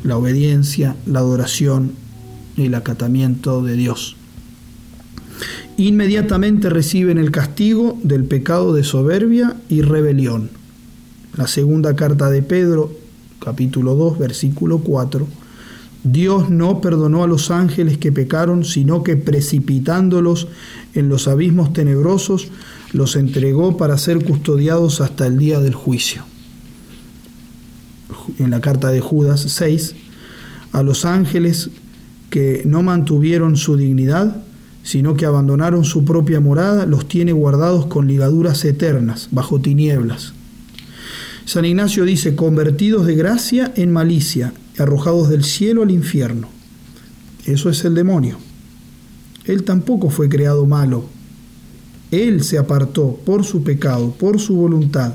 la 0.05 0.17
obediencia, 0.17 0.95
la 1.05 1.19
adoración 1.21 1.93
y 2.57 2.67
el 2.67 2.75
acatamiento 2.75 3.63
de 3.63 3.75
Dios. 3.75 4.17
inmediatamente 5.77 6.71
reciben 6.71 7.19
el 7.19 7.31
castigo 7.31 7.99
del 8.03 8.25
pecado 8.25 8.73
de 8.73 8.83
soberbia 8.83 9.57
y 9.69 9.83
rebelión. 9.83 10.49
La 11.37 11.47
segunda 11.47 11.95
carta 11.95 12.31
de 12.31 12.41
Pedro, 12.43 12.91
capítulo 13.41 13.95
2, 13.95 14.19
versículo 14.19 14.79
4. 14.79 15.27
Dios 16.03 16.49
no 16.49 16.81
perdonó 16.81 17.25
a 17.25 17.27
los 17.27 17.51
ángeles 17.51 17.99
que 17.99 18.11
pecaron, 18.11 18.65
sino 18.65 19.03
que 19.03 19.17
precipitándolos 19.19 20.49
en 20.95 21.11
los 21.11 21.29
abismos 21.29 21.75
tenebrosos, 21.75 22.49
los 22.93 23.17
entregó 23.17 23.77
para 23.77 23.99
ser 23.99 24.25
custodiados 24.25 25.03
hasta 25.03 25.27
el 25.27 25.37
día 25.37 25.61
del 25.61 25.75
juicio. 25.75 26.23
En 28.39 28.51
la 28.51 28.63
carta 28.63 28.89
de 28.89 29.01
Judas 29.01 29.41
6, 29.41 29.95
a 30.73 30.83
los 30.83 31.05
ángeles 31.05 31.69
que 32.31 32.63
no 32.65 32.83
mantuvieron 32.83 33.57
su 33.57 33.77
dignidad, 33.77 34.43
sino 34.83 35.17
que 35.17 35.27
abandonaron 35.27 35.85
su 35.85 36.05
propia 36.07 36.41
morada, 36.41 36.87
los 36.87 37.09
tiene 37.09 37.33
guardados 37.33 37.87
con 37.87 38.07
ligaduras 38.07 38.65
eternas, 38.65 39.29
bajo 39.33 39.61
tinieblas. 39.61 40.33
San 41.47 41.65
Ignacio 41.65 42.05
dice, 42.05 42.35
convertidos 42.35 43.07
de 43.07 43.15
gracia 43.15 43.73
en 43.77 43.93
malicia, 43.93 44.53
arrojados 44.79 45.29
del 45.29 45.45
cielo 45.45 45.85
al 45.85 45.93
infierno. 45.93 46.49
Eso 47.45 47.71
es 47.71 47.85
el 47.85 47.95
demonio. 47.95 48.37
Él 49.45 49.63
tampoco 49.63 50.11
fue 50.11 50.29
creado 50.29 50.67
malo. 50.67 51.05
Él 52.11 52.43
se 52.43 52.59
apartó 52.59 53.21
por 53.25 53.45
su 53.45 53.63
pecado, 53.63 54.11
por 54.11 54.41
su 54.41 54.57
voluntad, 54.57 55.15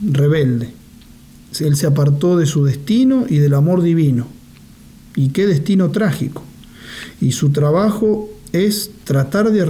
rebelde. 0.00 0.72
Él 1.58 1.76
se 1.76 1.88
apartó 1.88 2.36
de 2.36 2.46
su 2.46 2.64
destino 2.64 3.26
y 3.28 3.38
del 3.38 3.54
amor 3.54 3.82
divino. 3.82 4.28
Y 5.16 5.30
qué 5.30 5.44
destino 5.48 5.90
trágico. 5.90 6.44
Y 7.20 7.32
su 7.32 7.50
trabajo 7.50 8.30
es 8.52 8.92
tratar 9.02 9.50
de 9.50 9.62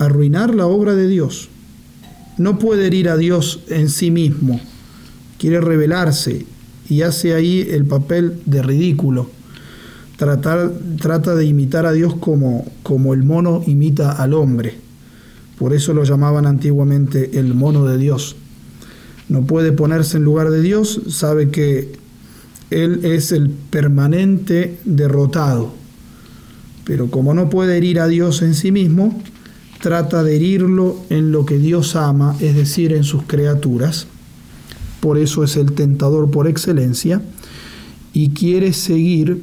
arruinar 0.00 0.56
la 0.56 0.66
obra 0.66 0.96
de 0.96 1.06
Dios. 1.06 1.50
No 2.36 2.58
puede 2.58 2.88
herir 2.88 3.08
a 3.08 3.16
Dios 3.16 3.60
en 3.68 3.90
sí 3.90 4.10
mismo. 4.10 4.60
Quiere 5.38 5.60
rebelarse 5.60 6.44
y 6.88 7.02
hace 7.02 7.34
ahí 7.34 7.66
el 7.70 7.84
papel 7.84 8.40
de 8.44 8.62
ridículo. 8.62 9.30
Tratar, 10.16 10.72
trata 11.00 11.34
de 11.34 11.44
imitar 11.44 11.86
a 11.86 11.92
Dios 11.92 12.16
como, 12.16 12.66
como 12.82 13.14
el 13.14 13.22
mono 13.22 13.62
imita 13.66 14.12
al 14.12 14.34
hombre. 14.34 14.74
Por 15.58 15.72
eso 15.72 15.94
lo 15.94 16.04
llamaban 16.04 16.46
antiguamente 16.46 17.38
el 17.38 17.54
mono 17.54 17.84
de 17.84 17.98
Dios. 17.98 18.36
No 19.28 19.46
puede 19.46 19.72
ponerse 19.72 20.16
en 20.16 20.24
lugar 20.24 20.50
de 20.50 20.62
Dios, 20.62 21.02
sabe 21.08 21.50
que 21.50 21.92
Él 22.70 23.04
es 23.04 23.32
el 23.32 23.50
permanente 23.50 24.78
derrotado 24.84 25.78
pero 26.88 27.10
como 27.10 27.34
no 27.34 27.50
puede 27.50 27.76
herir 27.76 28.00
a 28.00 28.08
Dios 28.08 28.40
en 28.40 28.54
sí 28.54 28.72
mismo, 28.72 29.14
trata 29.82 30.24
de 30.24 30.36
herirlo 30.36 30.96
en 31.10 31.32
lo 31.32 31.44
que 31.44 31.58
Dios 31.58 31.94
ama, 31.94 32.34
es 32.40 32.56
decir, 32.56 32.94
en 32.94 33.04
sus 33.04 33.24
criaturas. 33.24 34.06
Por 35.00 35.18
eso 35.18 35.44
es 35.44 35.56
el 35.56 35.72
tentador 35.72 36.30
por 36.30 36.48
excelencia 36.48 37.22
y 38.12 38.30
quiere 38.30 38.72
seguir 38.72 39.42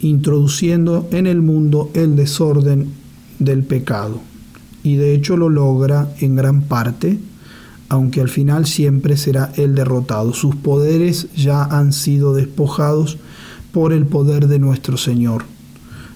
introduciendo 0.00 1.08
en 1.12 1.26
el 1.26 1.40
mundo 1.40 1.90
el 1.94 2.16
desorden 2.16 2.88
del 3.38 3.62
pecado. 3.64 4.20
Y 4.82 4.96
de 4.96 5.14
hecho 5.14 5.36
lo 5.36 5.48
logra 5.48 6.14
en 6.20 6.36
gran 6.36 6.62
parte, 6.62 7.18
aunque 7.88 8.20
al 8.20 8.28
final 8.28 8.66
siempre 8.66 9.16
será 9.16 9.50
el 9.56 9.74
derrotado. 9.74 10.34
Sus 10.34 10.56
poderes 10.56 11.28
ya 11.34 11.64
han 11.64 11.92
sido 11.92 12.34
despojados 12.34 13.18
por 13.72 13.92
el 13.92 14.06
poder 14.06 14.46
de 14.46 14.58
nuestro 14.58 14.96
Señor. 14.96 15.44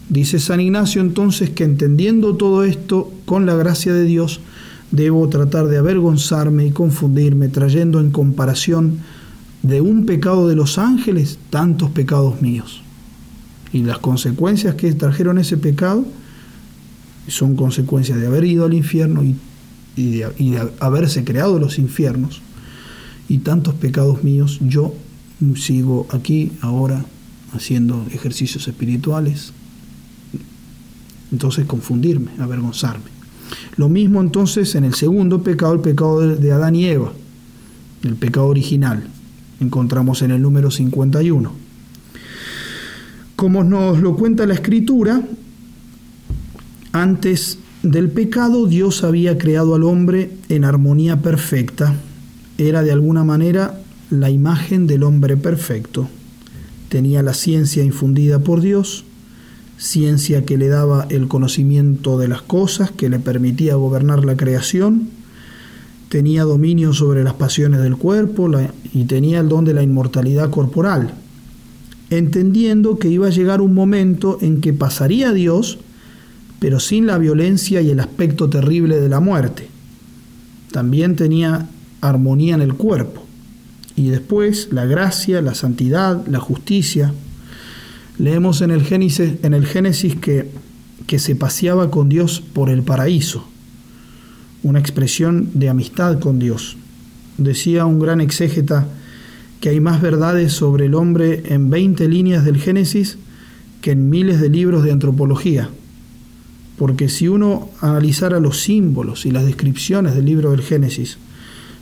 Dice 0.08 0.38
San 0.38 0.60
Ignacio 0.60 1.00
entonces 1.00 1.50
que 1.50 1.64
entendiendo 1.64 2.36
todo 2.36 2.64
esto 2.64 3.12
con 3.24 3.46
la 3.46 3.54
gracia 3.54 3.92
de 3.92 4.04
Dios, 4.04 4.40
debo 4.90 5.28
tratar 5.28 5.66
de 5.66 5.78
avergonzarme 5.78 6.66
y 6.66 6.70
confundirme, 6.70 7.48
trayendo 7.48 8.00
en 8.00 8.10
comparación 8.10 8.98
de 9.62 9.80
un 9.80 10.06
pecado 10.06 10.48
de 10.48 10.56
los 10.56 10.78
ángeles 10.78 11.38
tantos 11.50 11.90
pecados 11.90 12.40
míos. 12.40 12.82
Y 13.72 13.82
las 13.82 13.98
consecuencias 13.98 14.74
que 14.76 14.92
trajeron 14.94 15.38
ese 15.38 15.56
pecado 15.56 16.06
son 17.26 17.56
consecuencias 17.56 18.18
de 18.18 18.26
haber 18.26 18.44
ido 18.44 18.64
al 18.64 18.72
infierno 18.72 19.22
y, 19.22 19.36
de, 19.96 20.26
de 20.38 20.70
haberse 20.80 21.24
creado 21.24 21.58
los 21.58 21.78
infiernos. 21.78 22.40
Y 23.28 23.38
tantos 23.38 23.74
pecados 23.74 24.24
míos, 24.24 24.58
yo 24.62 24.94
sigo 25.56 26.06
aquí 26.10 26.52
ahora 26.62 27.04
haciendo 27.52 28.06
ejercicios 28.12 28.66
espirituales, 28.68 29.52
entonces 31.30 31.66
confundirme, 31.66 32.30
avergonzarme. 32.38 33.17
Lo 33.76 33.88
mismo 33.88 34.20
entonces 34.20 34.74
en 34.74 34.84
el 34.84 34.94
segundo 34.94 35.42
pecado, 35.42 35.74
el 35.74 35.80
pecado 35.80 36.20
de 36.20 36.52
Adán 36.52 36.74
y 36.74 36.86
Eva, 36.86 37.12
el 38.02 38.16
pecado 38.16 38.46
original, 38.46 39.04
encontramos 39.60 40.22
en 40.22 40.30
el 40.30 40.42
número 40.42 40.70
51. 40.70 41.52
Como 43.36 43.64
nos 43.64 44.00
lo 44.00 44.16
cuenta 44.16 44.46
la 44.46 44.54
escritura, 44.54 45.22
antes 46.92 47.58
del 47.82 48.10
pecado 48.10 48.66
Dios 48.66 49.04
había 49.04 49.38
creado 49.38 49.74
al 49.74 49.84
hombre 49.84 50.32
en 50.48 50.64
armonía 50.64 51.22
perfecta, 51.22 51.94
era 52.56 52.82
de 52.82 52.90
alguna 52.90 53.22
manera 53.22 53.80
la 54.10 54.30
imagen 54.30 54.86
del 54.86 55.04
hombre 55.04 55.36
perfecto, 55.36 56.08
tenía 56.88 57.22
la 57.22 57.34
ciencia 57.34 57.84
infundida 57.84 58.40
por 58.40 58.60
Dios, 58.60 59.04
ciencia 59.78 60.44
que 60.44 60.58
le 60.58 60.68
daba 60.68 61.06
el 61.08 61.28
conocimiento 61.28 62.18
de 62.18 62.28
las 62.28 62.42
cosas, 62.42 62.90
que 62.90 63.08
le 63.08 63.20
permitía 63.20 63.76
gobernar 63.76 64.24
la 64.24 64.36
creación, 64.36 65.08
tenía 66.08 66.42
dominio 66.42 66.92
sobre 66.92 67.22
las 67.22 67.34
pasiones 67.34 67.80
del 67.80 67.96
cuerpo 67.96 68.50
y 68.92 69.04
tenía 69.04 69.40
el 69.40 69.48
don 69.48 69.64
de 69.64 69.74
la 69.74 69.82
inmortalidad 69.82 70.50
corporal, 70.50 71.14
entendiendo 72.10 72.98
que 72.98 73.08
iba 73.08 73.28
a 73.28 73.30
llegar 73.30 73.60
un 73.60 73.74
momento 73.74 74.38
en 74.40 74.60
que 74.60 74.72
pasaría 74.72 75.30
a 75.30 75.32
Dios, 75.32 75.78
pero 76.58 76.80
sin 76.80 77.06
la 77.06 77.18
violencia 77.18 77.80
y 77.80 77.90
el 77.90 78.00
aspecto 78.00 78.50
terrible 78.50 79.00
de 79.00 79.08
la 79.08 79.20
muerte. 79.20 79.68
También 80.72 81.14
tenía 81.14 81.68
armonía 82.00 82.54
en 82.54 82.62
el 82.62 82.74
cuerpo. 82.74 83.24
Y 83.94 84.08
después 84.08 84.68
la 84.72 84.86
gracia, 84.86 85.40
la 85.40 85.54
santidad, 85.54 86.26
la 86.26 86.40
justicia, 86.40 87.12
Leemos 88.18 88.62
en 88.62 88.72
el 88.72 88.82
Génesis, 88.82 89.34
en 89.42 89.54
el 89.54 89.64
Génesis 89.64 90.16
que, 90.16 90.50
que 91.06 91.20
se 91.20 91.36
paseaba 91.36 91.90
con 91.90 92.08
Dios 92.08 92.40
por 92.40 92.68
el 92.68 92.82
paraíso, 92.82 93.46
una 94.64 94.80
expresión 94.80 95.50
de 95.54 95.68
amistad 95.68 96.18
con 96.18 96.40
Dios. 96.40 96.76
Decía 97.36 97.86
un 97.86 98.00
gran 98.00 98.20
exégeta 98.20 98.88
que 99.60 99.68
hay 99.68 99.80
más 99.80 100.02
verdades 100.02 100.52
sobre 100.52 100.86
el 100.86 100.94
hombre 100.94 101.44
en 101.46 101.70
20 101.70 102.08
líneas 102.08 102.44
del 102.44 102.58
Génesis 102.58 103.18
que 103.80 103.92
en 103.92 104.10
miles 104.10 104.40
de 104.40 104.48
libros 104.48 104.82
de 104.82 104.90
antropología. 104.90 105.70
Porque 106.76 107.08
si 107.08 107.28
uno 107.28 107.70
analizara 107.80 108.40
los 108.40 108.60
símbolos 108.60 109.26
y 109.26 109.30
las 109.30 109.46
descripciones 109.46 110.16
del 110.16 110.24
libro 110.24 110.50
del 110.50 110.62
Génesis, 110.62 111.18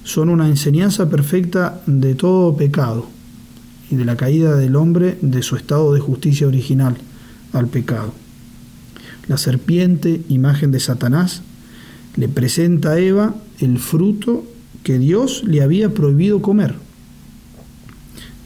son 0.04 0.28
una 0.28 0.48
enseñanza 0.48 1.08
perfecta 1.08 1.80
de 1.86 2.14
todo 2.14 2.56
pecado 2.56 3.16
y 3.90 3.96
de 3.96 4.04
la 4.04 4.16
caída 4.16 4.56
del 4.56 4.76
hombre 4.76 5.18
de 5.20 5.42
su 5.42 5.56
estado 5.56 5.92
de 5.94 6.00
justicia 6.00 6.46
original 6.46 6.96
al 7.52 7.68
pecado. 7.68 8.12
La 9.28 9.38
serpiente, 9.38 10.22
imagen 10.28 10.70
de 10.70 10.80
Satanás, 10.80 11.42
le 12.16 12.28
presenta 12.28 12.92
a 12.92 12.98
Eva 12.98 13.34
el 13.58 13.78
fruto 13.78 14.44
que 14.82 14.98
Dios 14.98 15.42
le 15.44 15.62
había 15.62 15.90
prohibido 15.90 16.42
comer. 16.42 16.74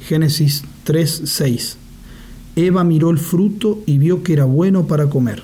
Génesis 0.06 0.64
3:6. 0.84 1.76
Eva 2.56 2.82
miró 2.84 3.10
el 3.10 3.18
fruto 3.18 3.82
y 3.86 3.98
vio 3.98 4.22
que 4.22 4.32
era 4.32 4.44
bueno 4.44 4.86
para 4.86 5.08
comer, 5.08 5.42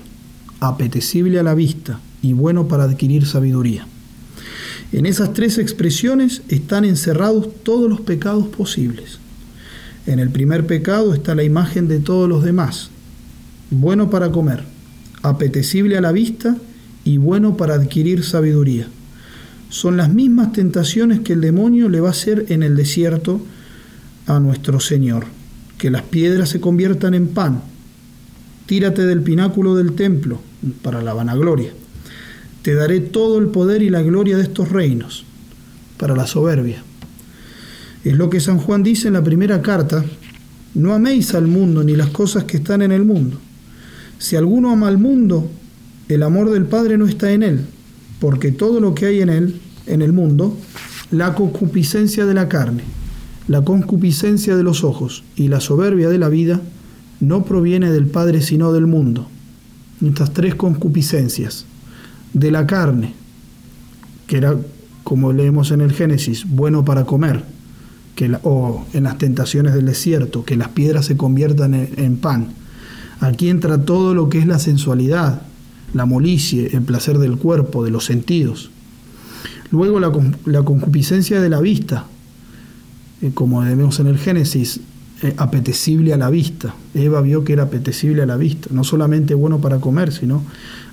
apetecible 0.59 1.39
a 1.39 1.43
la 1.43 1.53
vista 1.53 1.99
y 2.21 2.33
bueno 2.33 2.67
para 2.67 2.83
adquirir 2.83 3.25
sabiduría. 3.25 3.87
En 4.91 5.05
esas 5.05 5.33
tres 5.33 5.57
expresiones 5.57 6.41
están 6.47 6.85
encerrados 6.85 7.47
todos 7.63 7.89
los 7.89 8.01
pecados 8.01 8.47
posibles. 8.47 9.19
En 10.07 10.19
el 10.19 10.29
primer 10.29 10.65
pecado 10.65 11.13
está 11.13 11.35
la 11.35 11.43
imagen 11.43 11.89
de 11.89 11.99
todos 11.99 12.29
los 12.29 12.41
demás. 12.41 12.89
Bueno 13.69 14.09
para 14.09 14.31
comer, 14.31 14.63
apetecible 15.21 15.97
a 15.97 16.01
la 16.01 16.13
vista 16.13 16.55
y 17.03 17.17
bueno 17.17 17.57
para 17.57 17.75
adquirir 17.75 18.23
sabiduría. 18.23 18.87
Son 19.69 19.97
las 19.97 20.13
mismas 20.13 20.53
tentaciones 20.53 21.19
que 21.19 21.33
el 21.33 21.41
demonio 21.41 21.89
le 21.89 21.99
va 21.99 22.07
a 22.07 22.11
hacer 22.11 22.45
en 22.47 22.63
el 22.63 22.77
desierto 22.77 23.41
a 24.27 24.39
nuestro 24.39 24.79
Señor. 24.79 25.25
Que 25.77 25.91
las 25.91 26.03
piedras 26.03 26.49
se 26.49 26.61
conviertan 26.61 27.13
en 27.13 27.27
pan. 27.27 27.61
Tírate 28.65 29.05
del 29.05 29.21
pináculo 29.21 29.75
del 29.75 29.91
templo 29.93 30.39
para 30.81 31.01
la 31.01 31.13
vanagloria. 31.13 31.71
Te 32.61 32.75
daré 32.75 33.01
todo 33.01 33.39
el 33.39 33.47
poder 33.47 33.83
y 33.83 33.89
la 33.89 34.01
gloria 34.01 34.37
de 34.37 34.43
estos 34.43 34.71
reinos 34.71 35.25
para 35.97 36.15
la 36.15 36.27
soberbia. 36.27 36.81
Es 38.03 38.15
lo 38.15 38.29
que 38.29 38.39
San 38.39 38.57
Juan 38.57 38.83
dice 38.83 39.07
en 39.07 39.15
la 39.15 39.23
primera 39.23 39.61
carta, 39.61 40.03
no 40.75 40.93
améis 40.93 41.33
al 41.33 41.47
mundo 41.47 41.83
ni 41.83 41.95
las 41.95 42.09
cosas 42.09 42.43
que 42.43 42.57
están 42.57 42.81
en 42.81 42.91
el 42.91 43.03
mundo. 43.03 43.39
Si 44.19 44.35
alguno 44.35 44.71
ama 44.71 44.87
al 44.87 44.97
mundo, 44.97 45.49
el 46.07 46.23
amor 46.23 46.51
del 46.51 46.65
Padre 46.65 46.97
no 46.97 47.05
está 47.05 47.31
en 47.31 47.43
él, 47.43 47.65
porque 48.19 48.51
todo 48.51 48.79
lo 48.79 48.95
que 48.95 49.07
hay 49.07 49.21
en 49.21 49.29
él, 49.29 49.59
en 49.85 50.01
el 50.01 50.13
mundo, 50.13 50.57
la 51.11 51.33
concupiscencia 51.35 52.25
de 52.25 52.33
la 52.33 52.47
carne, 52.47 52.83
la 53.47 53.63
concupiscencia 53.63 54.55
de 54.55 54.63
los 54.63 54.83
ojos 54.83 55.23
y 55.35 55.47
la 55.47 55.59
soberbia 55.59 56.09
de 56.09 56.17
la 56.17 56.29
vida, 56.29 56.61
no 57.19 57.43
proviene 57.45 57.91
del 57.91 58.05
Padre 58.05 58.41
sino 58.41 58.73
del 58.73 58.87
mundo. 58.87 59.27
Estas 60.05 60.33
tres 60.33 60.55
concupiscencias, 60.55 61.65
de 62.33 62.51
la 62.51 62.67
carne, 62.67 63.13
que 64.27 64.37
era, 64.37 64.55
como 65.03 65.33
leemos 65.33 65.71
en 65.71 65.81
el 65.81 65.91
Génesis, 65.91 66.45
bueno 66.47 66.85
para 66.85 67.05
comer, 67.05 67.43
o 68.43 68.85
en 68.93 69.03
las 69.03 69.17
tentaciones 69.17 69.73
del 69.73 69.85
desierto, 69.85 70.43
que 70.43 70.55
las 70.55 70.69
piedras 70.69 71.05
se 71.05 71.17
conviertan 71.17 71.73
en, 71.73 72.17
pan. 72.17 72.47
Aquí 73.19 73.49
entra 73.49 73.83
todo 73.83 74.13
lo 74.13 74.29
que 74.29 74.39
es 74.39 74.47
la 74.47 74.59
sensualidad, 74.59 75.41
la 75.93 76.05
molicie, 76.05 76.69
el 76.73 76.81
placer 76.81 77.19
del 77.19 77.37
cuerpo, 77.37 77.83
de 77.83 77.91
los 77.91 78.05
sentidos. 78.05 78.71
Luego 79.71 79.99
la, 79.99 80.63
concupiscencia 80.63 81.41
de 81.41 81.49
la 81.49 81.59
vista, 81.59 82.05
eh, 83.21 83.31
como 83.33 83.61
vemos 83.61 83.99
en 83.99 84.07
el 84.07 84.17
Génesis, 84.17 84.79
eh, 85.21 85.33
apetecible 85.37 86.13
a 86.13 86.17
la 86.17 86.29
vista. 86.29 86.73
Eva 86.93 87.21
vio 87.21 87.43
que 87.43 87.53
era 87.53 87.63
apetecible 87.63 88.21
a 88.21 88.25
la 88.25 88.37
vista, 88.37 88.69
no 88.71 88.83
solamente 88.83 89.33
bueno 89.33 89.59
para 89.59 89.79
comer, 89.79 90.11
sino 90.11 90.43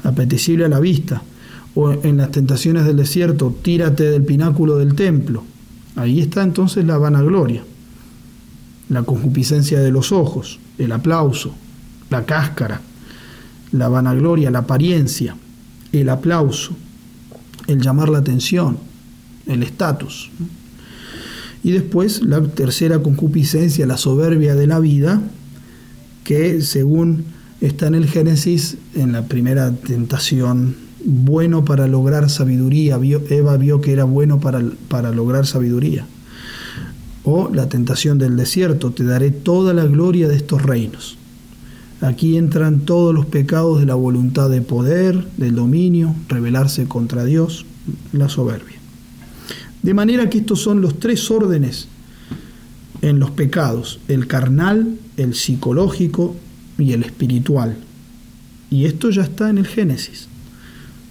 apetecible 0.02 0.64
a 0.64 0.68
la 0.68 0.80
vista. 0.80 1.22
O 1.74 1.92
en 1.92 2.18
las 2.18 2.30
tentaciones 2.30 2.84
del 2.84 2.96
desierto, 2.96 3.54
tírate 3.62 4.04
del 4.04 4.24
pináculo 4.24 4.76
del 4.76 4.94
templo. 4.94 5.44
Ahí 5.96 6.20
está 6.20 6.42
entonces 6.42 6.84
la 6.84 6.98
vanagloria, 6.98 7.62
la 8.88 9.02
concupiscencia 9.02 9.80
de 9.80 9.90
los 9.90 10.12
ojos, 10.12 10.58
el 10.78 10.92
aplauso, 10.92 11.54
la 12.10 12.24
cáscara, 12.24 12.80
la 13.72 13.88
vanagloria, 13.88 14.50
la 14.50 14.60
apariencia, 14.60 15.36
el 15.92 16.08
aplauso, 16.08 16.74
el 17.66 17.80
llamar 17.80 18.08
la 18.08 18.18
atención, 18.18 18.78
el 19.46 19.62
estatus. 19.62 20.30
Y 21.62 21.70
después 21.70 22.22
la 22.22 22.42
tercera 22.42 22.98
concupiscencia, 23.00 23.86
la 23.86 23.96
soberbia 23.96 24.54
de 24.54 24.66
la 24.66 24.80
vida, 24.80 25.22
que 26.24 26.60
según 26.60 27.24
está 27.60 27.86
en 27.86 27.94
el 27.94 28.06
Génesis, 28.06 28.76
en 28.94 29.12
la 29.12 29.22
primera 29.22 29.72
tentación, 29.72 30.76
bueno 31.04 31.64
para 31.64 31.86
lograr 31.86 32.30
sabiduría. 32.30 32.98
Eva 33.30 33.56
vio 33.56 33.80
que 33.80 33.92
era 33.92 34.04
bueno 34.04 34.40
para, 34.40 34.62
para 34.88 35.10
lograr 35.12 35.46
sabiduría. 35.46 36.06
O 37.24 37.50
la 37.52 37.68
tentación 37.68 38.18
del 38.18 38.36
desierto, 38.36 38.90
te 38.90 39.04
daré 39.04 39.30
toda 39.30 39.72
la 39.72 39.86
gloria 39.86 40.28
de 40.28 40.36
estos 40.36 40.62
reinos. 40.62 41.16
Aquí 42.00 42.36
entran 42.36 42.80
todos 42.80 43.14
los 43.14 43.24
pecados 43.26 43.80
de 43.80 43.86
la 43.86 43.94
voluntad 43.94 44.50
de 44.50 44.60
poder, 44.60 45.26
del 45.36 45.54
dominio, 45.54 46.14
rebelarse 46.28 46.86
contra 46.86 47.24
Dios, 47.24 47.64
la 48.12 48.28
soberbia. 48.28 48.76
De 49.82 49.94
manera 49.94 50.28
que 50.28 50.38
estos 50.38 50.60
son 50.60 50.80
los 50.80 50.98
tres 50.98 51.30
órdenes 51.30 51.88
en 53.00 53.18
los 53.18 53.30
pecados, 53.30 54.00
el 54.08 54.26
carnal, 54.26 54.98
el 55.16 55.34
psicológico 55.34 56.36
y 56.78 56.92
el 56.92 57.04
espiritual. 57.04 57.76
Y 58.70 58.86
esto 58.86 59.10
ya 59.10 59.22
está 59.22 59.50
en 59.50 59.58
el 59.58 59.66
Génesis. 59.66 60.28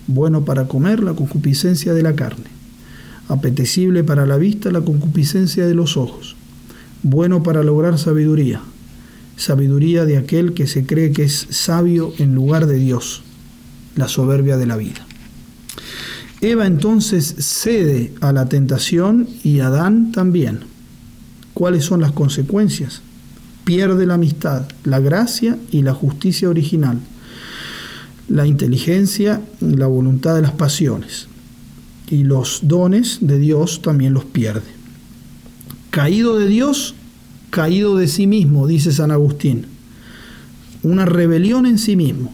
Bueno 0.08 0.44
para 0.46 0.68
comer, 0.68 1.02
la 1.02 1.14
concupiscencia 1.14 1.94
de 1.94 2.04
la 2.04 2.16
carne. 2.16 2.46
Apetecible 3.30 4.04
para 4.04 4.26
la 4.26 4.38
vista, 4.38 4.72
la 4.72 4.82
concupiscencia 4.82 5.66
de 5.66 5.74
los 5.74 5.96
ojos. 5.98 6.36
Bueno 7.04 7.44
para 7.44 7.64
lograr 7.64 7.98
sabiduría, 7.98 8.62
sabiduría 9.38 10.06
de 10.06 10.18
aquel 10.18 10.54
que 10.54 10.68
se 10.68 10.86
cree 10.86 11.12
que 11.12 11.24
es 11.24 11.48
sabio 11.50 12.14
en 12.18 12.36
lugar 12.36 12.66
de 12.66 12.78
Dios, 12.78 13.24
la 13.96 14.08
soberbia 14.08 14.58
de 14.58 14.66
la 14.66 14.78
vida. 14.78 15.06
Eva 16.42 16.68
entonces 16.68 17.36
cede 17.40 18.14
a 18.20 18.34
la 18.34 18.50
tentación 18.50 19.28
y 19.44 19.62
Adán 19.62 20.12
también. 20.12 20.60
¿Cuáles 21.54 21.86
son 21.86 22.02
las 22.02 22.12
consecuencias? 22.12 23.02
Pierde 23.64 24.06
la 24.06 24.16
amistad, 24.16 24.68
la 24.84 25.00
gracia 25.00 25.58
y 25.72 25.84
la 25.84 25.94
justicia 25.94 26.50
original, 26.50 27.00
la 28.34 28.48
inteligencia 28.48 29.44
la 29.60 29.86
voluntad 29.86 30.34
de 30.34 30.42
las 30.42 30.54
pasiones. 30.54 31.28
Y 32.10 32.24
los 32.24 32.62
dones 32.64 33.20
de 33.22 33.38
Dios 33.38 33.84
también 33.84 34.16
los 34.16 34.26
pierde. 34.26 34.64
Caído 35.92 36.40
de 36.40 36.48
Dios, 36.48 36.96
caído 37.52 37.96
de 37.96 38.08
sí 38.08 38.26
mismo, 38.26 38.66
dice 38.66 38.92
San 38.92 39.12
Agustín. 39.12 39.68
Una 40.82 41.06
rebelión 41.06 41.68
en 41.68 41.78
sí 41.78 41.96
mismo. 41.96 42.34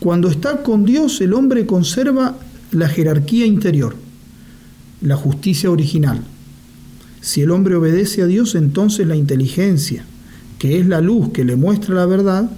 Cuando 0.00 0.28
está 0.28 0.62
con 0.62 0.86
Dios, 0.86 1.20
el 1.20 1.34
hombre 1.34 1.66
conserva 1.66 2.38
la 2.70 2.88
jerarquía 2.88 3.44
interior, 3.44 3.94
la 5.02 5.16
justicia 5.16 5.70
original. 5.70 6.22
Si 7.20 7.42
el 7.42 7.50
hombre 7.50 7.74
obedece 7.74 8.22
a 8.22 8.26
Dios, 8.26 8.54
entonces 8.54 9.06
la 9.06 9.16
inteligencia, 9.16 10.06
que 10.58 10.80
es 10.80 10.86
la 10.86 11.02
luz 11.02 11.32
que 11.32 11.44
le 11.44 11.56
muestra 11.56 11.96
la 11.96 12.06
verdad, 12.06 12.50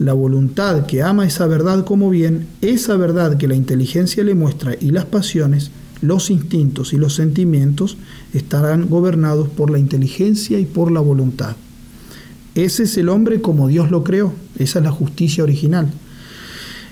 la 0.00 0.14
voluntad 0.14 0.86
que 0.86 1.02
ama 1.02 1.26
esa 1.26 1.46
verdad 1.46 1.84
como 1.84 2.10
bien, 2.10 2.48
esa 2.62 2.96
verdad 2.96 3.36
que 3.36 3.46
la 3.46 3.54
inteligencia 3.54 4.24
le 4.24 4.34
muestra 4.34 4.74
y 4.80 4.90
las 4.90 5.04
pasiones, 5.04 5.70
los 6.00 6.30
instintos 6.30 6.92
y 6.92 6.96
los 6.96 7.14
sentimientos 7.14 7.98
estarán 8.32 8.88
gobernados 8.88 9.48
por 9.48 9.70
la 9.70 9.78
inteligencia 9.78 10.58
y 10.58 10.64
por 10.64 10.90
la 10.90 11.00
voluntad. 11.00 11.54
Ese 12.54 12.84
es 12.84 12.96
el 12.96 13.10
hombre 13.10 13.42
como 13.42 13.68
Dios 13.68 13.90
lo 13.90 14.02
creó, 14.02 14.32
esa 14.58 14.78
es 14.78 14.84
la 14.84 14.90
justicia 14.90 15.44
original. 15.44 15.92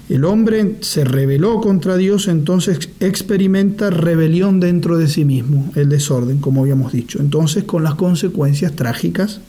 El 0.08 0.24
hombre 0.24 0.76
se 0.80 1.04
rebeló 1.04 1.60
contra 1.60 1.96
Dios, 1.96 2.28
entonces 2.28 2.90
experimenta 3.00 3.90
rebelión 3.90 4.60
dentro 4.60 4.96
de 4.96 5.08
sí 5.08 5.24
mismo, 5.24 5.70
el 5.74 5.88
desorden, 5.88 6.38
como 6.38 6.62
habíamos 6.62 6.92
dicho. 6.92 7.20
Entonces, 7.20 7.64
con 7.64 7.82
las 7.82 7.94
consecuencias 7.94 8.72
trágicas, 8.72 9.40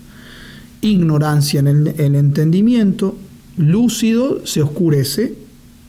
ignorancia 0.81 1.59
en 1.59 1.67
el, 1.67 2.15
entendimiento, 2.15 3.15
lúcido 3.59 4.45
se 4.45 4.61
oscurece 4.61 5.35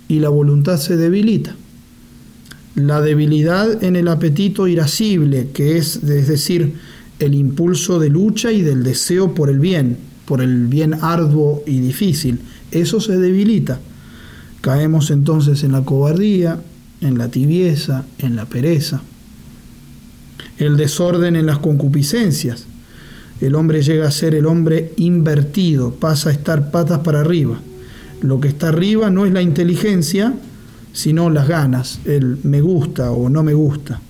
y 0.08 0.20
la 0.20 0.28
voluntad 0.28 0.76
se 0.76 0.96
debilita 0.96 1.56
la 2.74 3.00
debilidad 3.00 3.82
en 3.82 3.96
el 3.96 4.08
apetito 4.08 4.68
irascible, 4.68 5.48
que 5.52 5.76
es, 5.76 5.96
es 5.96 6.28
decir, 6.28 6.74
el 7.18 7.34
impulso 7.34 7.98
de 7.98 8.08
lucha 8.08 8.52
y 8.52 8.62
del 8.62 8.82
deseo 8.82 9.34
por 9.34 9.50
el 9.50 9.58
bien, 9.58 9.98
por 10.24 10.40
el 10.40 10.66
bien 10.66 10.94
arduo 10.94 11.62
y 11.66 11.80
difícil, 11.80 12.40
eso 12.70 13.00
se 13.00 13.18
debilita. 13.18 13.80
Caemos 14.60 15.10
entonces 15.10 15.64
en 15.64 15.72
la 15.72 15.82
cobardía, 15.82 16.60
en 17.00 17.18
la 17.18 17.28
tibieza, 17.28 18.04
en 18.18 18.36
la 18.36 18.46
pereza. 18.46 19.02
El 20.58 20.76
desorden 20.76 21.36
en 21.36 21.46
las 21.46 21.58
concupiscencias. 21.58 22.66
El 23.40 23.54
hombre 23.54 23.82
llega 23.82 24.06
a 24.06 24.10
ser 24.10 24.34
el 24.34 24.44
hombre 24.44 24.92
invertido, 24.96 25.92
pasa 25.94 26.28
a 26.28 26.32
estar 26.32 26.70
patas 26.70 26.98
para 26.98 27.20
arriba. 27.20 27.58
Lo 28.20 28.38
que 28.38 28.48
está 28.48 28.68
arriba 28.68 29.08
no 29.08 29.24
es 29.24 29.32
la 29.32 29.40
inteligencia, 29.40 30.34
sino 30.92 31.30
las 31.30 31.48
ganas, 31.48 32.00
el 32.04 32.38
me 32.42 32.60
gusta 32.60 33.12
o 33.12 33.30
no 33.30 33.42
me 33.42 33.54
gusta. 33.54 34.00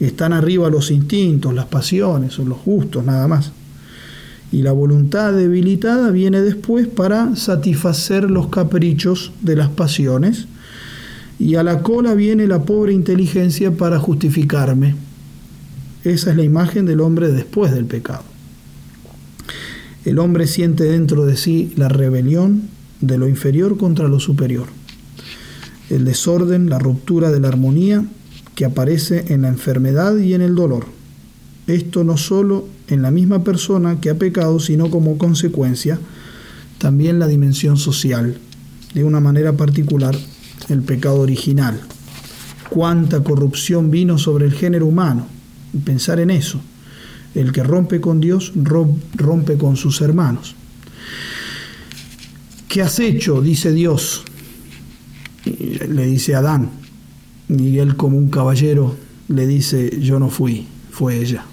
Están 0.00 0.32
arriba 0.32 0.68
los 0.68 0.90
instintos, 0.90 1.54
las 1.54 1.66
pasiones 1.66 2.38
o 2.38 2.44
los 2.44 2.58
gustos 2.64 3.04
nada 3.04 3.28
más. 3.28 3.52
Y 4.50 4.62
la 4.62 4.72
voluntad 4.72 5.32
debilitada 5.32 6.10
viene 6.10 6.40
después 6.40 6.88
para 6.88 7.36
satisfacer 7.36 8.30
los 8.30 8.48
caprichos 8.48 9.32
de 9.42 9.56
las 9.56 9.68
pasiones. 9.68 10.46
Y 11.38 11.54
a 11.54 11.62
la 11.62 11.82
cola 11.82 12.14
viene 12.14 12.46
la 12.46 12.62
pobre 12.62 12.92
inteligencia 12.92 13.70
para 13.70 13.98
justificarme. 13.98 14.94
Esa 16.04 16.30
es 16.30 16.36
la 16.36 16.44
imagen 16.44 16.84
del 16.86 17.00
hombre 17.00 17.28
después 17.28 17.72
del 17.72 17.84
pecado. 17.84 18.35
El 20.06 20.18
hombre 20.18 20.46
siente 20.46 20.84
dentro 20.84 21.26
de 21.26 21.36
sí 21.36 21.74
la 21.76 21.90
rebelión 21.90 22.62
de 23.02 23.18
lo 23.18 23.28
inferior 23.28 23.76
contra 23.76 24.08
lo 24.08 24.20
superior 24.20 24.68
el 25.90 26.04
desorden, 26.04 26.68
la 26.68 26.78
ruptura 26.78 27.30
de 27.30 27.40
la 27.40 27.48
armonía 27.48 28.04
que 28.54 28.64
aparece 28.64 29.32
en 29.32 29.42
la 29.42 29.48
enfermedad 29.48 30.16
y 30.16 30.34
en 30.34 30.40
el 30.40 30.54
dolor. 30.54 30.86
Esto 31.66 32.04
no 32.04 32.16
solo 32.16 32.66
en 32.88 33.02
la 33.02 33.10
misma 33.10 33.44
persona 33.44 34.00
que 34.00 34.10
ha 34.10 34.18
pecado, 34.18 34.60
sino 34.60 34.90
como 34.90 35.18
consecuencia 35.18 35.98
también 36.78 37.18
la 37.18 37.26
dimensión 37.26 37.76
social, 37.76 38.38
de 38.94 39.04
una 39.04 39.20
manera 39.20 39.54
particular 39.54 40.16
el 40.68 40.82
pecado 40.82 41.20
original. 41.20 41.80
Cuánta 42.70 43.22
corrupción 43.22 43.90
vino 43.90 44.18
sobre 44.18 44.46
el 44.46 44.52
género 44.52 44.86
humano. 44.86 45.26
Pensar 45.84 46.20
en 46.20 46.30
eso. 46.30 46.60
El 47.36 47.52
que 47.52 47.62
rompe 47.62 48.00
con 48.00 48.20
Dios 48.20 48.52
rompe 48.56 49.56
con 49.56 49.76
sus 49.76 50.00
hermanos. 50.00 50.56
¿Qué 52.66 52.82
has 52.82 52.98
hecho? 52.98 53.40
dice 53.40 53.72
Dios 53.72 54.24
le 55.46 56.06
dice 56.06 56.34
Adán, 56.34 56.70
y 57.48 57.78
él 57.78 57.96
como 57.96 58.18
un 58.18 58.30
caballero 58.30 58.96
le 59.28 59.46
dice, 59.46 59.98
yo 60.00 60.18
no 60.18 60.28
fui, 60.28 60.66
fue 60.90 61.20
ella. 61.20 61.44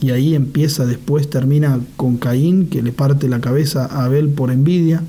Y 0.00 0.10
ahí 0.10 0.34
empieza, 0.34 0.86
después 0.86 1.30
termina 1.30 1.80
con 1.96 2.18
Caín, 2.18 2.66
que 2.68 2.82
le 2.82 2.92
parte 2.92 3.28
la 3.28 3.40
cabeza 3.40 3.86
a 3.86 4.04
Abel 4.04 4.28
por 4.28 4.50
envidia. 4.50 5.02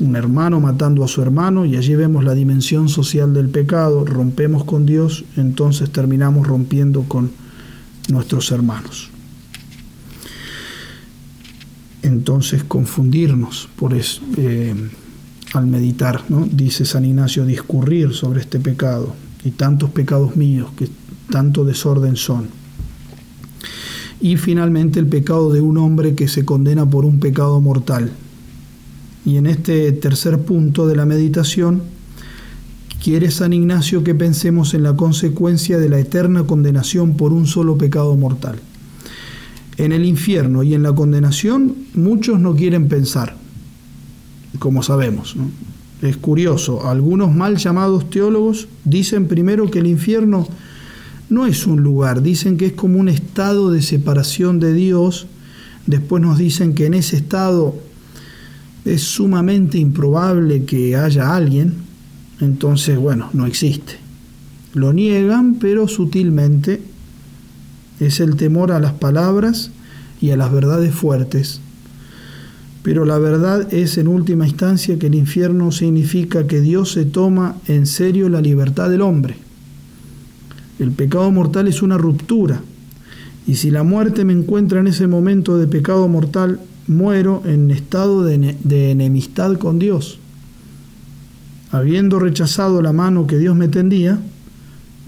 un 0.00 0.16
hermano 0.16 0.58
matando 0.58 1.04
a 1.04 1.08
su 1.08 1.22
hermano 1.22 1.64
y 1.64 1.76
allí 1.76 1.94
vemos 1.94 2.24
la 2.24 2.34
dimensión 2.34 2.88
social 2.88 3.32
del 3.32 3.48
pecado, 3.48 4.04
rompemos 4.04 4.64
con 4.64 4.86
Dios, 4.86 5.24
entonces 5.36 5.90
terminamos 5.90 6.48
rompiendo 6.48 7.04
con 7.04 7.30
nuestros 8.08 8.50
hermanos. 8.50 9.10
Entonces 12.02 12.64
confundirnos 12.64 13.68
por 13.76 13.94
eh, 13.94 14.74
al 15.54 15.66
meditar, 15.66 16.22
dice 16.28 16.84
San 16.84 17.04
Ignacio, 17.04 17.46
discurrir 17.46 18.12
sobre 18.12 18.40
este 18.40 18.58
pecado 18.60 19.14
y 19.44 19.52
tantos 19.52 19.90
pecados 19.90 20.36
míos 20.36 20.70
que 20.76 20.88
tanto 21.30 21.64
desorden 21.64 22.16
son. 22.16 22.48
Y 24.20 24.36
finalmente 24.36 25.00
el 25.00 25.06
pecado 25.06 25.52
de 25.52 25.60
un 25.60 25.78
hombre 25.78 26.14
que 26.14 26.28
se 26.28 26.44
condena 26.44 26.88
por 26.88 27.04
un 27.04 27.20
pecado 27.20 27.60
mortal, 27.60 28.10
y 29.24 29.36
en 29.38 29.46
este 29.46 29.90
tercer 29.92 30.40
punto 30.40 30.86
de 30.86 30.96
la 30.96 31.06
meditación, 31.06 31.82
quiere 33.04 33.30
San 33.30 33.52
Ignacio 33.52 34.02
que 34.02 34.14
pensemos 34.14 34.72
en 34.72 34.82
la 34.82 34.96
consecuencia 34.96 35.76
de 35.76 35.90
la 35.90 35.98
eterna 35.98 36.44
condenación 36.44 37.18
por 37.18 37.34
un 37.34 37.46
solo 37.46 37.76
pecado 37.76 38.16
mortal. 38.16 38.58
En 39.76 39.92
el 39.92 40.06
infierno 40.06 40.62
y 40.62 40.72
en 40.72 40.82
la 40.82 40.94
condenación 40.94 41.76
muchos 41.92 42.40
no 42.40 42.56
quieren 42.56 42.88
pensar, 42.88 43.36
como 44.58 44.82
sabemos. 44.82 45.36
Es 46.00 46.16
curioso, 46.16 46.88
algunos 46.88 47.34
mal 47.34 47.58
llamados 47.58 48.08
teólogos 48.08 48.68
dicen 48.86 49.28
primero 49.28 49.70
que 49.70 49.80
el 49.80 49.86
infierno 49.86 50.48
no 51.28 51.44
es 51.44 51.66
un 51.66 51.82
lugar, 51.82 52.22
dicen 52.22 52.56
que 52.56 52.68
es 52.68 52.72
como 52.72 52.98
un 52.98 53.10
estado 53.10 53.70
de 53.70 53.82
separación 53.82 54.60
de 54.60 54.72
Dios, 54.72 55.26
después 55.86 56.22
nos 56.22 56.38
dicen 56.38 56.74
que 56.74 56.86
en 56.86 56.94
ese 56.94 57.16
estado 57.16 57.74
es 58.86 59.02
sumamente 59.02 59.76
improbable 59.76 60.64
que 60.64 60.96
haya 60.96 61.36
alguien, 61.36 61.83
entonces, 62.44 62.98
bueno, 62.98 63.30
no 63.32 63.46
existe. 63.46 63.94
Lo 64.74 64.92
niegan, 64.92 65.56
pero 65.56 65.88
sutilmente 65.88 66.82
es 68.00 68.20
el 68.20 68.36
temor 68.36 68.72
a 68.72 68.80
las 68.80 68.92
palabras 68.92 69.70
y 70.20 70.30
a 70.30 70.36
las 70.36 70.52
verdades 70.52 70.94
fuertes. 70.94 71.60
Pero 72.82 73.04
la 73.04 73.18
verdad 73.18 73.72
es 73.72 73.96
en 73.96 74.08
última 74.08 74.46
instancia 74.46 74.98
que 74.98 75.06
el 75.06 75.14
infierno 75.14 75.72
significa 75.72 76.46
que 76.46 76.60
Dios 76.60 76.92
se 76.92 77.04
toma 77.04 77.56
en 77.66 77.86
serio 77.86 78.28
la 78.28 78.40
libertad 78.40 78.90
del 78.90 79.00
hombre. 79.00 79.36
El 80.78 80.90
pecado 80.90 81.30
mortal 81.30 81.68
es 81.68 81.82
una 81.82 81.96
ruptura. 81.96 82.60
Y 83.46 83.54
si 83.56 83.70
la 83.70 83.84
muerte 83.84 84.24
me 84.24 84.32
encuentra 84.32 84.80
en 84.80 84.86
ese 84.86 85.06
momento 85.06 85.56
de 85.56 85.66
pecado 85.66 86.08
mortal, 86.08 86.60
muero 86.86 87.42
en 87.44 87.70
estado 87.70 88.24
de, 88.24 88.90
enemistad 88.90 89.56
con 89.56 89.78
Dios. 89.78 90.18
Habiendo 91.74 92.20
rechazado 92.20 92.80
la 92.82 92.92
mano 92.92 93.26
que 93.26 93.36
Dios 93.36 93.56
me 93.56 93.66
tendía, 93.66 94.20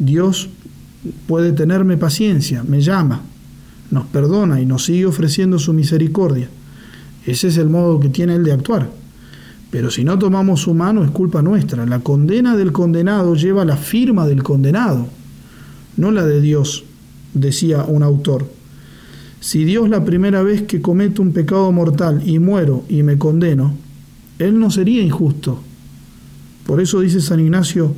Dios 0.01 0.49
puede 1.29 1.53
tenerme 1.53 1.97
paciencia, 1.97 2.65
me 2.65 2.81
llama, 2.81 3.21
nos 3.93 4.07
perdona 4.07 4.61
y 4.61 4.67
nos 4.67 4.85
sigue 4.85 5.07
ofreciendo 5.07 5.61
su 5.61 5.73
misericordia. 5.73 6.49
Ese 7.25 7.47
es 7.47 7.59
el 7.59 7.71
modo 7.71 8.01
que 8.01 8.09
tiene 8.09 8.35
Él 8.35 8.43
de 8.43 8.51
actuar. 8.51 8.91
Pero 9.71 9.93
si 9.93 10.03
no 10.03 10.19
tomamos 10.19 10.63
su 10.63 10.75
mano 10.75 11.05
es 11.05 11.13
culpa 11.13 11.41
nuestra. 11.41 11.87
La 11.87 12.01
condena 12.01 12.57
del 12.57 12.73
condenado 12.73 13.37
lleva 13.37 13.65
la 13.65 13.77
firma 13.77 14.27
del 14.27 14.43
condenado, 14.43 15.07
no 15.97 16.11
la 16.11 16.27
de 16.27 16.41
Dios, 16.41 16.83
decía 17.33 17.85
un 17.85 18.03
autor. 18.03 18.51
Si 19.39 19.63
Dios 19.65 19.89
la 19.89 20.05
primera 20.05 20.43
vez 20.43 20.63
que 20.63 20.83
cometo 20.83 21.23
un 21.23 21.33
pecado 21.33 21.71
mortal 21.71 22.29
y 22.29 22.41
muero 22.41 22.83
y 22.89 23.05
me 23.05 23.19
condeno, 23.19 23.73
Él 24.41 24.59
no 24.59 24.73
sería 24.73 25.01
injusto. 25.01 25.63
Por 26.67 26.81
eso 26.81 27.01
dice 27.01 27.21
San 27.21 27.41
Ignacio, 27.41 27.95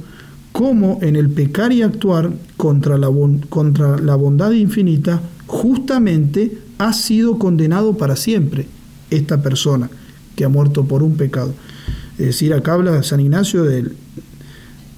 cómo 0.52 0.98
en 1.02 1.16
el 1.16 1.30
pecar 1.30 1.72
y 1.72 1.82
actuar 1.82 2.32
contra 2.56 2.98
la, 2.98 3.10
contra 3.48 3.98
la 3.98 4.14
bondad 4.14 4.52
infinita, 4.52 5.22
justamente 5.46 6.58
ha 6.78 6.92
sido 6.92 7.38
condenado 7.38 7.96
para 7.96 8.16
siempre 8.16 8.66
esta 9.10 9.42
persona 9.42 9.90
que 10.36 10.44
ha 10.44 10.48
muerto 10.48 10.84
por 10.84 11.02
un 11.02 11.16
pecado. 11.16 11.54
Es 12.18 12.26
decir, 12.26 12.52
acá 12.52 12.74
habla 12.74 13.02
San 13.02 13.20
Ignacio 13.20 13.64
de, 13.64 13.90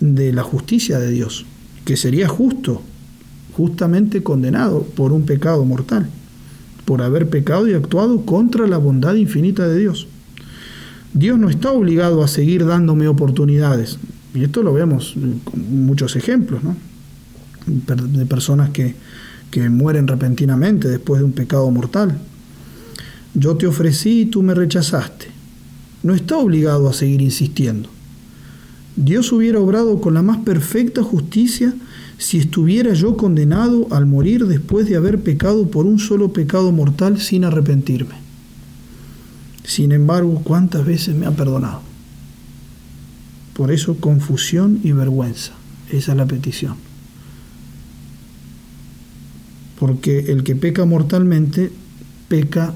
de 0.00 0.32
la 0.32 0.42
justicia 0.42 0.98
de 0.98 1.10
Dios, 1.10 1.46
que 1.84 1.96
sería 1.96 2.28
justo, 2.28 2.82
justamente 3.52 4.22
condenado 4.22 4.82
por 4.82 5.12
un 5.12 5.22
pecado 5.22 5.64
mortal 5.64 6.08
por 6.90 7.02
haber 7.02 7.28
pecado 7.28 7.68
y 7.68 7.74
actuado 7.74 8.26
contra 8.26 8.66
la 8.66 8.76
bondad 8.76 9.14
infinita 9.14 9.68
de 9.68 9.78
Dios. 9.78 10.08
Dios 11.12 11.38
no 11.38 11.50
está 11.50 11.72
obligado 11.72 12.22
a 12.22 12.28
seguir 12.28 12.64
dándome 12.66 13.08
oportunidades. 13.08 13.98
Y 14.34 14.44
esto 14.44 14.62
lo 14.62 14.72
vemos 14.72 15.14
con 15.44 15.86
muchos 15.86 16.14
ejemplos, 16.16 16.62
¿no? 16.62 16.76
De 17.66 18.26
personas 18.26 18.70
que, 18.70 18.94
que 19.50 19.68
mueren 19.68 20.06
repentinamente 20.06 20.88
después 20.88 21.20
de 21.20 21.24
un 21.24 21.32
pecado 21.32 21.70
mortal. 21.70 22.18
Yo 23.34 23.56
te 23.56 23.66
ofrecí 23.66 24.22
y 24.22 24.26
tú 24.26 24.42
me 24.42 24.54
rechazaste. 24.54 25.26
No 26.02 26.14
está 26.14 26.36
obligado 26.36 26.88
a 26.88 26.92
seguir 26.92 27.20
insistiendo. 27.20 27.88
Dios 28.96 29.32
hubiera 29.32 29.61
obrado 29.61 30.00
con 30.00 30.14
la 30.14 30.22
más 30.22 30.38
perfecta 30.38 31.02
justicia 31.02 31.74
si 32.18 32.38
estuviera 32.38 32.92
yo 32.92 33.16
condenado 33.16 33.88
al 33.90 34.06
morir 34.06 34.46
después 34.46 34.88
de 34.88 34.96
haber 34.96 35.20
pecado 35.20 35.70
por 35.70 35.86
un 35.86 35.98
solo 35.98 36.32
pecado 36.32 36.70
mortal 36.70 37.20
sin 37.20 37.44
arrepentirme. 37.44 38.29
Sin 39.70 39.92
embargo, 39.92 40.40
¿cuántas 40.42 40.84
veces 40.84 41.14
me 41.14 41.26
ha 41.26 41.30
perdonado? 41.30 41.80
Por 43.54 43.70
eso 43.70 43.98
confusión 43.98 44.80
y 44.82 44.90
vergüenza. 44.90 45.52
Esa 45.92 46.10
es 46.10 46.18
la 46.18 46.26
petición. 46.26 46.74
Porque 49.78 50.32
el 50.32 50.42
que 50.42 50.56
peca 50.56 50.84
mortalmente, 50.86 51.70
peca 52.26 52.74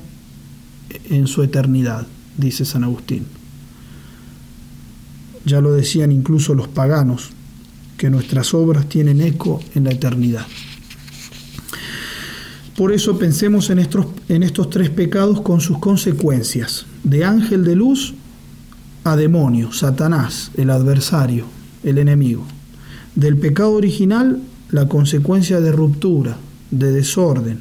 en 1.10 1.26
su 1.26 1.42
eternidad, 1.42 2.06
dice 2.38 2.64
San 2.64 2.84
Agustín. 2.84 3.26
Ya 5.44 5.60
lo 5.60 5.72
decían 5.72 6.12
incluso 6.12 6.54
los 6.54 6.68
paganos, 6.68 7.30
que 7.98 8.08
nuestras 8.08 8.54
obras 8.54 8.88
tienen 8.88 9.20
eco 9.20 9.60
en 9.74 9.82
la 9.82 9.90
eternidad. 9.90 10.46
Por 12.76 12.92
eso 12.92 13.18
pensemos 13.18 13.70
en 13.70 13.78
estos, 13.78 14.06
en 14.28 14.42
estos 14.42 14.68
tres 14.68 14.90
pecados 14.90 15.40
con 15.42 15.60
sus 15.60 15.78
consecuencias, 15.78 16.86
de 17.04 17.24
ángel 17.24 17.64
de 17.64 17.76
luz 17.76 18.14
a 19.04 19.14
demonio, 19.16 19.72
Satanás, 19.72 20.50
el 20.56 20.70
adversario, 20.70 21.44
el 21.84 21.98
enemigo. 21.98 22.44
Del 23.14 23.36
pecado 23.36 23.72
original, 23.72 24.40
la 24.70 24.88
consecuencia 24.88 25.60
de 25.60 25.70
ruptura, 25.70 26.36
de 26.72 26.90
desorden, 26.90 27.58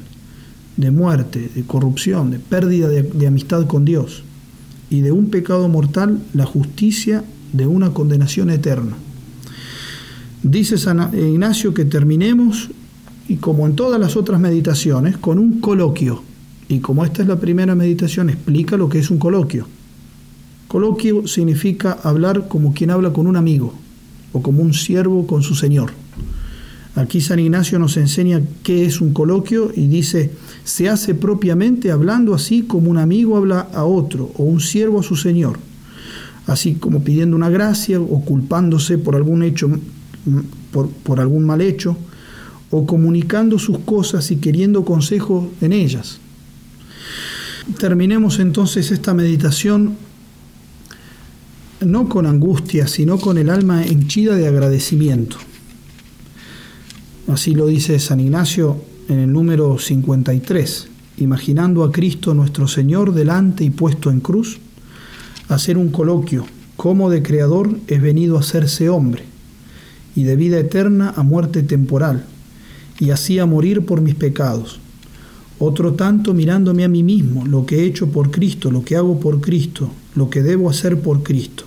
de 0.76 0.90
muerte, 0.90 1.48
de 1.54 1.62
corrupción, 1.62 2.32
de 2.32 2.40
pérdida 2.40 2.88
de, 2.88 3.02
de 3.02 3.26
amistad 3.28 3.66
con 3.68 3.84
Dios. 3.84 4.24
Y 4.90 5.00
de 5.02 5.12
un 5.12 5.30
pecado 5.30 5.68
mortal, 5.68 6.18
la 6.32 6.44
justicia 6.44 7.22
de 7.52 7.68
una 7.68 7.90
condenación 7.90 8.50
eterna. 8.50 8.96
Dice 10.42 10.76
San 10.76 11.10
Ignacio 11.14 11.72
que 11.72 11.84
terminemos, 11.84 12.70
y 13.28 13.36
como 13.36 13.66
en 13.66 13.74
todas 13.74 14.00
las 14.00 14.16
otras 14.16 14.40
meditaciones, 14.40 15.16
con 15.16 15.38
un 15.38 15.60
coloquio. 15.60 16.22
Y 16.68 16.80
como 16.80 17.04
esta 17.04 17.22
es 17.22 17.28
la 17.28 17.38
primera 17.38 17.74
meditación, 17.74 18.30
explica 18.30 18.76
lo 18.76 18.88
que 18.88 18.98
es 18.98 19.10
un 19.10 19.18
coloquio. 19.18 19.66
Coloquio 20.68 21.26
significa 21.26 21.98
hablar 22.02 22.48
como 22.48 22.74
quien 22.74 22.90
habla 22.90 23.12
con 23.12 23.26
un 23.26 23.36
amigo 23.36 23.74
o 24.32 24.42
como 24.42 24.62
un 24.62 24.74
siervo 24.74 25.26
con 25.26 25.42
su 25.42 25.54
señor. 25.54 25.92
Aquí 26.96 27.20
San 27.20 27.38
Ignacio 27.38 27.78
nos 27.78 27.96
enseña 27.96 28.40
qué 28.62 28.84
es 28.84 29.00
un 29.00 29.12
coloquio 29.12 29.72
y 29.74 29.88
dice, 29.88 30.30
se 30.64 30.88
hace 30.88 31.14
propiamente 31.14 31.90
hablando 31.90 32.34
así 32.34 32.62
como 32.62 32.90
un 32.90 32.98
amigo 32.98 33.36
habla 33.36 33.68
a 33.74 33.84
otro 33.84 34.30
o 34.36 34.44
un 34.44 34.60
siervo 34.60 35.00
a 35.00 35.02
su 35.02 35.16
señor, 35.16 35.58
así 36.46 36.74
como 36.74 37.02
pidiendo 37.02 37.34
una 37.34 37.50
gracia 37.50 38.00
o 38.00 38.24
culpándose 38.24 38.98
por 38.98 39.16
algún 39.16 39.42
hecho 39.42 39.70
por, 41.04 41.20
algún 41.20 41.44
mal 41.44 41.60
hecho, 41.60 41.96
o 42.76 42.86
comunicando 42.86 43.56
sus 43.56 43.78
cosas 43.78 44.32
y 44.32 44.36
queriendo 44.36 44.84
consejo 44.84 45.48
en 45.60 45.72
ellas. 45.72 46.18
Terminemos 47.78 48.40
entonces 48.40 48.90
esta 48.90 49.14
meditación 49.14 49.96
no 51.80 52.08
con 52.08 52.26
angustia, 52.26 52.88
sino 52.88 53.18
con 53.18 53.38
el 53.38 53.48
alma 53.48 53.84
henchida 53.84 54.34
de 54.34 54.48
agradecimiento. 54.48 55.36
Así 57.28 57.54
lo 57.54 57.68
dice 57.68 58.00
San 58.00 58.18
Ignacio 58.18 58.82
en 59.08 59.20
el 59.20 59.32
número 59.32 59.78
53, 59.78 60.88
imaginando 61.18 61.84
a 61.84 61.92
Cristo 61.92 62.34
nuestro 62.34 62.66
Señor 62.66 63.14
delante 63.14 63.62
y 63.62 63.70
puesto 63.70 64.10
en 64.10 64.18
cruz, 64.18 64.58
hacer 65.48 65.78
un 65.78 65.90
coloquio, 65.90 66.44
como 66.76 67.08
de 67.08 67.22
Creador 67.22 67.78
es 67.86 68.02
venido 68.02 68.36
a 68.36 68.40
hacerse 68.40 68.88
hombre 68.88 69.22
y 70.16 70.24
de 70.24 70.34
vida 70.34 70.58
eterna 70.58 71.14
a 71.16 71.22
muerte 71.22 71.62
temporal, 71.62 72.26
y 72.98 73.10
así 73.10 73.38
a 73.38 73.46
morir 73.46 73.84
por 73.84 74.00
mis 74.00 74.14
pecados. 74.14 74.80
Otro 75.58 75.94
tanto 75.94 76.34
mirándome 76.34 76.84
a 76.84 76.88
mí 76.88 77.02
mismo, 77.02 77.46
lo 77.46 77.64
que 77.64 77.76
he 77.80 77.84
hecho 77.84 78.08
por 78.08 78.30
Cristo, 78.30 78.70
lo 78.70 78.84
que 78.84 78.96
hago 78.96 79.20
por 79.20 79.40
Cristo, 79.40 79.90
lo 80.14 80.28
que 80.28 80.42
debo 80.42 80.68
hacer 80.68 81.00
por 81.00 81.22
Cristo. 81.22 81.64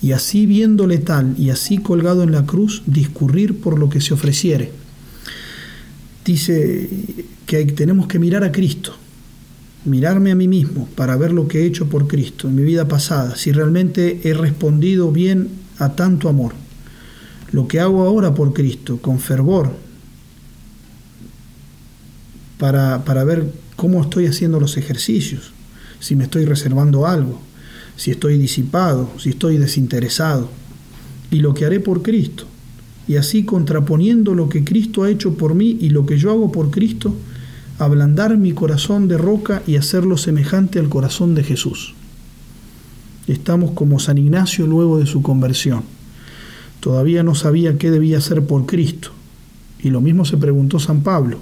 Y 0.00 0.12
así 0.12 0.46
viéndole 0.46 0.98
tal 0.98 1.34
y 1.38 1.50
así 1.50 1.78
colgado 1.78 2.22
en 2.22 2.32
la 2.32 2.46
cruz, 2.46 2.82
discurrir 2.86 3.60
por 3.60 3.78
lo 3.78 3.88
que 3.88 4.00
se 4.00 4.14
ofreciere. 4.14 4.72
Dice 6.24 6.88
que 7.46 7.64
tenemos 7.66 8.06
que 8.06 8.18
mirar 8.18 8.44
a 8.44 8.52
Cristo, 8.52 8.94
mirarme 9.84 10.30
a 10.30 10.36
mí 10.36 10.46
mismo 10.46 10.88
para 10.94 11.16
ver 11.16 11.32
lo 11.32 11.48
que 11.48 11.62
he 11.62 11.66
hecho 11.66 11.88
por 11.88 12.06
Cristo 12.06 12.48
en 12.48 12.54
mi 12.54 12.62
vida 12.62 12.86
pasada, 12.86 13.36
si 13.36 13.50
realmente 13.52 14.20
he 14.22 14.34
respondido 14.34 15.10
bien 15.10 15.48
a 15.78 15.94
tanto 15.94 16.28
amor. 16.28 16.52
Lo 17.50 17.66
que 17.66 17.80
hago 17.80 18.02
ahora 18.04 18.34
por 18.34 18.52
Cristo, 18.52 18.98
con 18.98 19.18
fervor, 19.18 19.72
para, 22.62 23.04
para 23.04 23.24
ver 23.24 23.52
cómo 23.74 24.00
estoy 24.00 24.26
haciendo 24.26 24.60
los 24.60 24.76
ejercicios, 24.76 25.50
si 25.98 26.14
me 26.14 26.22
estoy 26.22 26.44
reservando 26.44 27.08
algo, 27.08 27.40
si 27.96 28.12
estoy 28.12 28.38
disipado, 28.38 29.10
si 29.18 29.30
estoy 29.30 29.58
desinteresado, 29.58 30.48
y 31.32 31.40
lo 31.40 31.54
que 31.54 31.66
haré 31.66 31.80
por 31.80 32.02
Cristo. 32.02 32.44
Y 33.08 33.16
así 33.16 33.44
contraponiendo 33.44 34.36
lo 34.36 34.48
que 34.48 34.62
Cristo 34.62 35.02
ha 35.02 35.10
hecho 35.10 35.34
por 35.34 35.56
mí 35.56 35.76
y 35.80 35.90
lo 35.90 36.06
que 36.06 36.18
yo 36.18 36.30
hago 36.30 36.52
por 36.52 36.70
Cristo, 36.70 37.16
ablandar 37.80 38.38
mi 38.38 38.52
corazón 38.52 39.08
de 39.08 39.18
roca 39.18 39.64
y 39.66 39.74
hacerlo 39.74 40.16
semejante 40.16 40.78
al 40.78 40.88
corazón 40.88 41.34
de 41.34 41.42
Jesús. 41.42 41.94
Estamos 43.26 43.72
como 43.72 43.98
San 43.98 44.18
Ignacio 44.18 44.68
luego 44.68 45.00
de 45.00 45.06
su 45.06 45.20
conversión. 45.20 45.82
Todavía 46.78 47.24
no 47.24 47.34
sabía 47.34 47.76
qué 47.76 47.90
debía 47.90 48.18
hacer 48.18 48.46
por 48.46 48.66
Cristo. 48.66 49.10
Y 49.82 49.90
lo 49.90 50.00
mismo 50.00 50.24
se 50.24 50.36
preguntó 50.36 50.78
San 50.78 51.02
Pablo. 51.02 51.40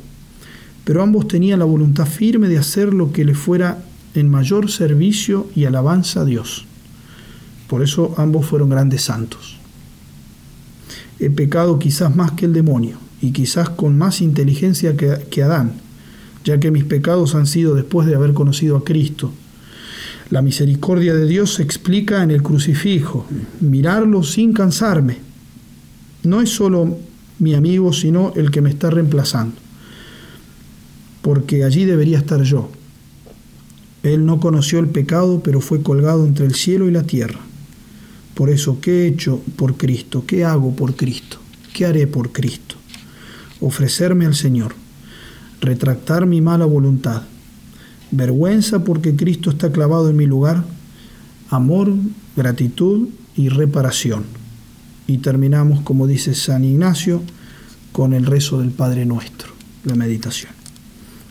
Pero 0.85 1.03
ambos 1.03 1.29
tenían 1.29 1.59
la 1.59 1.65
voluntad 1.65 2.07
firme 2.07 2.49
de 2.49 2.59
hacer 2.59 2.93
lo 2.93 3.13
que 3.13 3.25
le 3.25 3.35
fuera 3.35 3.83
en 4.15 4.31
mayor 4.31 4.71
servicio 4.71 5.49
y 5.55 5.65
alabanza 5.65 6.23
a 6.23 6.25
Dios. 6.25 6.67
Por 7.69 7.83
eso 7.83 8.15
ambos 8.17 8.47
fueron 8.47 8.71
grandes 8.71 9.03
santos. 9.03 9.59
He 11.19 11.31
pecado 11.31 11.79
quizás 11.79 12.15
más 12.17 12.33
que 12.33 12.47
el 12.47 12.53
demonio 12.53 12.99
y 13.21 13.33
quizás 13.33 13.71
con 13.71 13.97
más 13.99 14.21
inteligencia 14.21 14.97
que, 14.97 15.27
que 15.31 15.43
Adán 15.43 15.73
ya 16.45 16.59
que 16.59 16.71
mis 16.71 16.85
pecados 16.85 17.35
han 17.35 17.47
sido 17.47 17.75
después 17.75 18.07
de 18.07 18.15
haber 18.15 18.33
conocido 18.33 18.77
a 18.77 18.85
Cristo. 18.85 19.33
La 20.31 20.43
misericordia 20.43 21.15
de 21.15 21.27
Dios 21.27 21.55
se 21.55 21.63
explica 21.63 22.23
en 22.23 22.31
el 22.31 22.43
crucifijo, 22.43 23.27
mirarlo 23.61 24.23
sin 24.23 24.53
cansarme. 24.53 25.19
No 26.23 26.41
es 26.41 26.51
solo 26.51 26.99
mi 27.39 27.55
amigo, 27.55 27.93
sino 27.93 28.33
el 28.37 28.51
que 28.51 28.61
me 28.61 28.71
está 28.71 28.91
reemplazando, 28.91 29.57
porque 31.23 31.65
allí 31.65 31.85
debería 31.85 32.19
estar 32.19 32.43
yo. 32.43 32.71
Él 34.03 34.25
no 34.25 34.41
conoció 34.41 34.79
el 34.79 34.89
pecado, 34.89 35.43
pero 35.43 35.61
fue 35.61 35.83
colgado 35.83 36.27
entre 36.27 36.47
el 36.47 36.55
cielo 36.55 36.89
y 36.89 36.93
la 36.93 37.03
tierra. 37.03 37.41
Por 38.35 38.49
eso, 38.49 38.79
¿qué 38.81 39.03
he 39.03 39.07
hecho 39.07 39.43
por 39.57 39.77
Cristo? 39.77 40.25
¿Qué 40.27 40.45
hago 40.45 40.75
por 40.75 40.97
Cristo? 40.97 41.39
¿Qué 41.75 41.85
haré 41.85 42.07
por 42.07 42.33
Cristo? 42.33 42.77
Ofrecerme 43.61 44.25
al 44.25 44.35
Señor 44.35 44.75
retractar 45.61 46.27
mi 46.27 46.41
mala 46.41 46.65
voluntad, 46.65 47.23
vergüenza 48.11 48.83
porque 48.85 49.15
Cristo 49.15 49.51
está 49.51 49.71
clavado 49.71 50.09
en 50.09 50.17
mi 50.17 50.27
lugar, 50.27 50.65
amor, 51.51 51.93
gratitud 52.37 53.09
y 53.37 53.49
reparación. 53.49 54.25
Y 55.07 55.19
terminamos, 55.19 55.81
como 55.83 56.07
dice 56.07 56.35
San 56.35 56.65
Ignacio, 56.65 57.23
con 57.93 58.13
el 58.13 58.27
rezo 58.27 58.61
del 58.61 58.71
Padre 58.71 59.05
nuestro, 59.05 59.53
la 59.85 59.95
meditación. 59.95 60.60